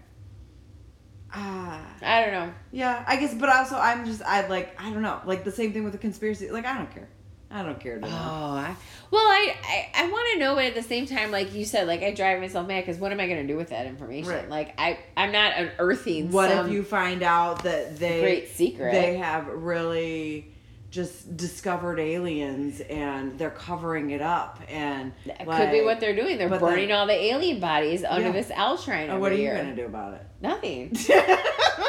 [1.35, 1.81] Ah.
[2.01, 2.09] there.
[2.11, 2.55] I don't know.
[2.73, 5.73] Yeah, I guess, but also I'm just I like I don't know, like the same
[5.73, 6.51] thing with the conspiracy.
[6.51, 7.09] Like I don't care,
[7.51, 7.99] I don't care.
[7.99, 8.11] To Oh.
[8.11, 8.75] I,
[9.11, 11.87] well, I I, I want to know, but at the same time, like you said,
[11.87, 14.31] like I drive myself mad because what am I going to do with that information?
[14.31, 14.49] Right.
[14.49, 16.31] Like I I'm not unearthing.
[16.31, 18.93] What if you find out that they great secret?
[18.93, 20.53] they have really
[20.91, 26.17] just discovered aliens and they're covering it up and That like, could be what they're
[26.17, 26.39] doing.
[26.39, 28.33] They're burning all the alien bodies under Yeah.
[28.33, 29.11] this L shrine.
[29.11, 30.23] Oh, what are you gonna do about it?
[30.41, 30.95] Nothing.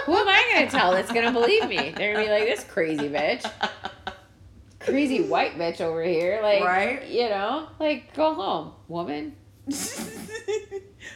[0.05, 1.93] Who am I gonna tell that's gonna believe me?
[1.95, 3.49] They're gonna be like this crazy bitch,
[4.79, 6.41] crazy white bitch over here.
[6.43, 7.07] Like, Right?
[7.07, 9.35] You know, like go home, woman.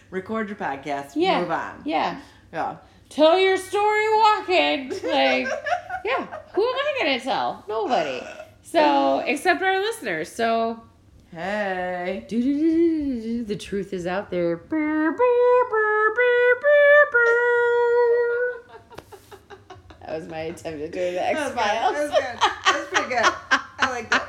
[0.10, 1.12] Record your podcast.
[1.16, 1.42] Yeah.
[1.42, 1.82] Move on.
[1.86, 2.20] Yeah.
[2.52, 2.78] Yeah.
[3.14, 4.90] Tell your story walking.
[4.90, 5.48] Like,
[6.06, 6.26] yeah.
[6.54, 7.64] Who am I gonna tell?
[7.68, 8.22] Nobody.
[8.64, 10.30] So, except our listeners.
[10.32, 10.82] So,
[11.32, 12.26] Hey.
[12.30, 14.58] the truth is out there.
[20.06, 21.54] That was my attempt at doing the X That.
[21.56, 21.96] Files.
[21.96, 22.38] That was good.
[22.42, 23.34] That was pretty good.
[23.80, 24.22] I liked it.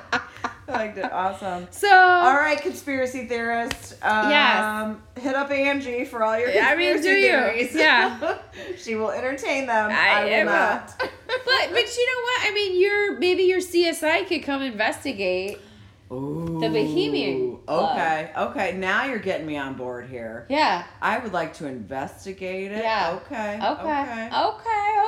[0.68, 1.12] I liked it.
[1.12, 1.68] Awesome.
[1.70, 3.96] So, All right, conspiracy theorist.
[4.02, 4.96] Um, Yes.
[5.18, 7.28] Hit up Angie for all your I conspiracy mean, do you?
[7.28, 7.74] theories.
[7.74, 8.38] Yeah.
[8.78, 9.90] she will entertain them.
[9.90, 10.94] I I, will am not.
[10.98, 12.46] but but you know what?
[12.46, 15.58] I mean, your maybe your CSI could come investigate.
[16.12, 17.92] Ooh, The Bohemian Club.
[17.92, 18.72] Okay, okay.
[18.76, 20.46] Now you're getting me on board here.
[20.48, 20.84] Yeah.
[21.00, 22.78] I would like to investigate it.
[22.82, 23.18] Yeah.
[23.24, 23.56] Okay.
[23.56, 24.28] Okay.
[24.30, 24.30] Okay.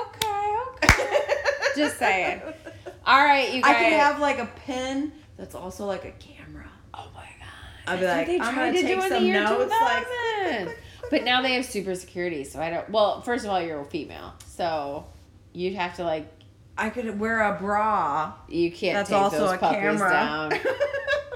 [0.09, 0.57] Okay.
[0.83, 1.19] Okay.
[1.77, 2.41] Just saying.
[3.05, 3.71] All right, you guys.
[3.71, 3.85] I guys.
[3.85, 6.69] could have like a pen that's also like a camera.
[6.95, 7.89] Oh my god.
[7.89, 9.71] I'd be That's like, I'm gonna to take some notes.
[9.81, 10.77] Like,
[11.11, 12.91] But now they have super security, so I don't.
[12.91, 15.07] Well, first of all, you're a female, so
[15.53, 16.27] you'd have to like.
[16.79, 18.35] I could wear a bra.
[18.49, 20.11] You can't That's tape also those a puppies camera.
[20.11, 20.53] down.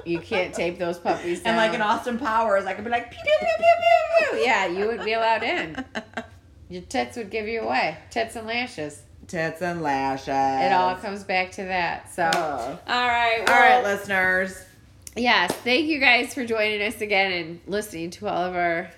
[0.06, 1.48] You can't tape those puppies down.
[1.50, 4.38] And like in Austin Powers, I could be like, pew pew pew pew pew.
[4.42, 5.84] yeah, you wouldn't be allowed in.
[6.70, 7.98] Your tits would give you away.
[8.08, 9.02] Tits and lashes.
[9.30, 10.28] Tits and lashes.
[10.28, 12.12] It all comes back to that.
[12.12, 13.44] So, all right.
[13.48, 14.60] All right, listeners.
[15.16, 18.90] Yes, thank you guys for joining us again and listening to all of our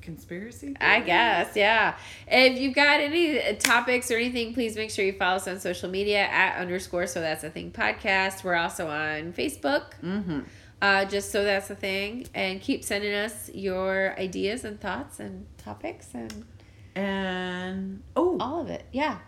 [0.00, 0.74] Conspiracy?
[0.80, 1.94] I guess, yeah.
[2.26, 5.90] If you've got any topics or anything, please make sure you follow us on social
[5.90, 8.42] media at underscore so that's a thing podcast.
[8.42, 10.40] We're also on Facebook, Mm-hmm.
[10.80, 12.26] uh, just so that's a thing.
[12.34, 16.46] And keep sending us your ideas and thoughts and topics and
[16.94, 18.86] And oh, all of it.
[18.92, 19.18] Yeah.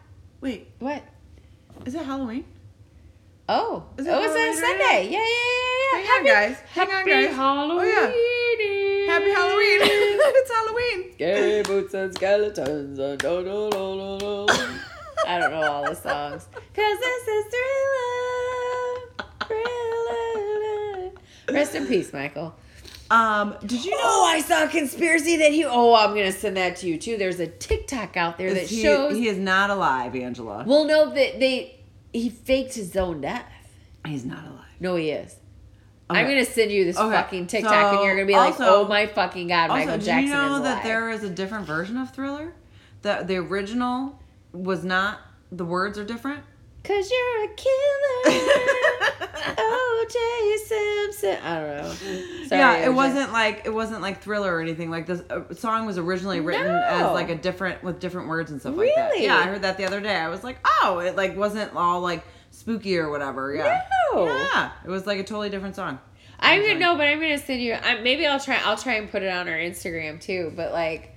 [0.40, 1.02] Wait, What?
[1.86, 2.44] is it Halloween?
[3.48, 5.08] Oh, Is it oh, it's Halloween a right Sunday.
[5.10, 6.06] Yeah, yeah, yeah, yeah.
[6.06, 6.56] Hang on, guys.
[6.72, 7.34] Hang on, happy guys.
[7.34, 7.94] Halloween.
[7.96, 9.78] Oh, Happy Halloween.
[9.82, 11.12] it's Halloween.
[11.14, 12.98] Scary boots and skeletons.
[12.98, 14.46] No, no, no, no, no.
[15.26, 16.46] I don't know all the songs.
[16.52, 19.08] Cause this is thriller.
[19.48, 21.10] Thriller.
[21.50, 22.54] Rest in peace, Michael.
[23.10, 25.64] Um, did you know Oh, I saw a conspiracy that he.
[25.64, 27.16] Oh, I'm gonna send that to you too.
[27.16, 29.16] There's a TikTok out there that he, shows.
[29.16, 30.64] he is not alive, Angela?
[30.66, 31.80] well, no, that they
[32.12, 33.44] he faked his own death.
[34.06, 34.64] He's not alive.
[34.78, 35.36] No, he is.
[36.08, 39.06] I'm gonna send you this Okay, fucking TikTok, and you're gonna be like, "Oh my
[39.06, 41.96] fucking god, Also, Michael did Jackson you know is that there is a different version
[41.96, 42.52] of Thriller?
[43.02, 44.20] That the original
[44.52, 45.20] was not.
[45.52, 46.42] The words are different.
[46.82, 48.46] Cause you're a killer.
[49.58, 50.56] O.J.
[50.66, 51.38] Simpson.
[51.44, 51.92] I don't know.
[51.92, 52.94] Sorry, yeah, it OJ.
[52.94, 54.90] wasn't like it wasn't like Thriller or anything.
[54.90, 56.82] Like this uh, song was originally written No.
[56.82, 59.10] as like a different with different words and stuff like that.
[59.10, 59.24] Really?
[59.24, 60.14] Yeah, I heard that the other day.
[60.16, 63.54] I was like, oh, it like wasn't all like spooky or whatever.
[63.54, 63.80] Yeah.
[64.12, 64.24] No.
[64.26, 65.98] Yeah, it was like a totally different song.
[66.38, 66.68] I'm Okay.
[66.68, 67.74] gonna no, but I'm gonna send you.
[67.74, 68.58] I, maybe I'll try.
[68.64, 70.52] I'll try and put it on our Instagram too.
[70.56, 71.14] But like,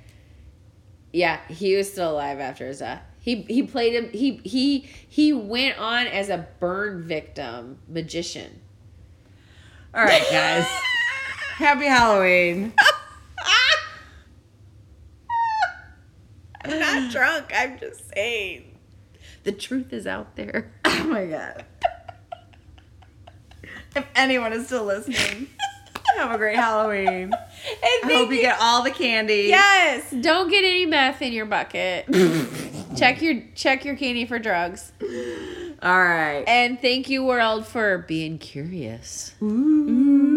[1.11, 3.01] yeah, he was still alive after his death.
[3.24, 4.09] He he played him.
[4.11, 8.59] He he he went on as a burn victim magician.
[9.95, 10.65] All right, guys.
[11.55, 12.74] Happy Halloween.
[16.65, 17.45] I'm not drunk.
[17.55, 18.78] I'm just saying.
[19.45, 20.71] The truth is out there.
[20.86, 21.65] Oh my god.
[23.95, 25.47] If anyone is still listening,
[26.17, 27.34] have a great Halloween.
[28.03, 29.45] And I hope you get all the candy.
[29.47, 30.11] Yes.
[30.11, 32.05] Don't get any meth in your bucket.
[32.96, 34.91] Check your check your candy for drugs.
[35.82, 36.44] All right.
[36.48, 39.34] And thank you, world, for being curious.
[39.41, 40.32] Ooh.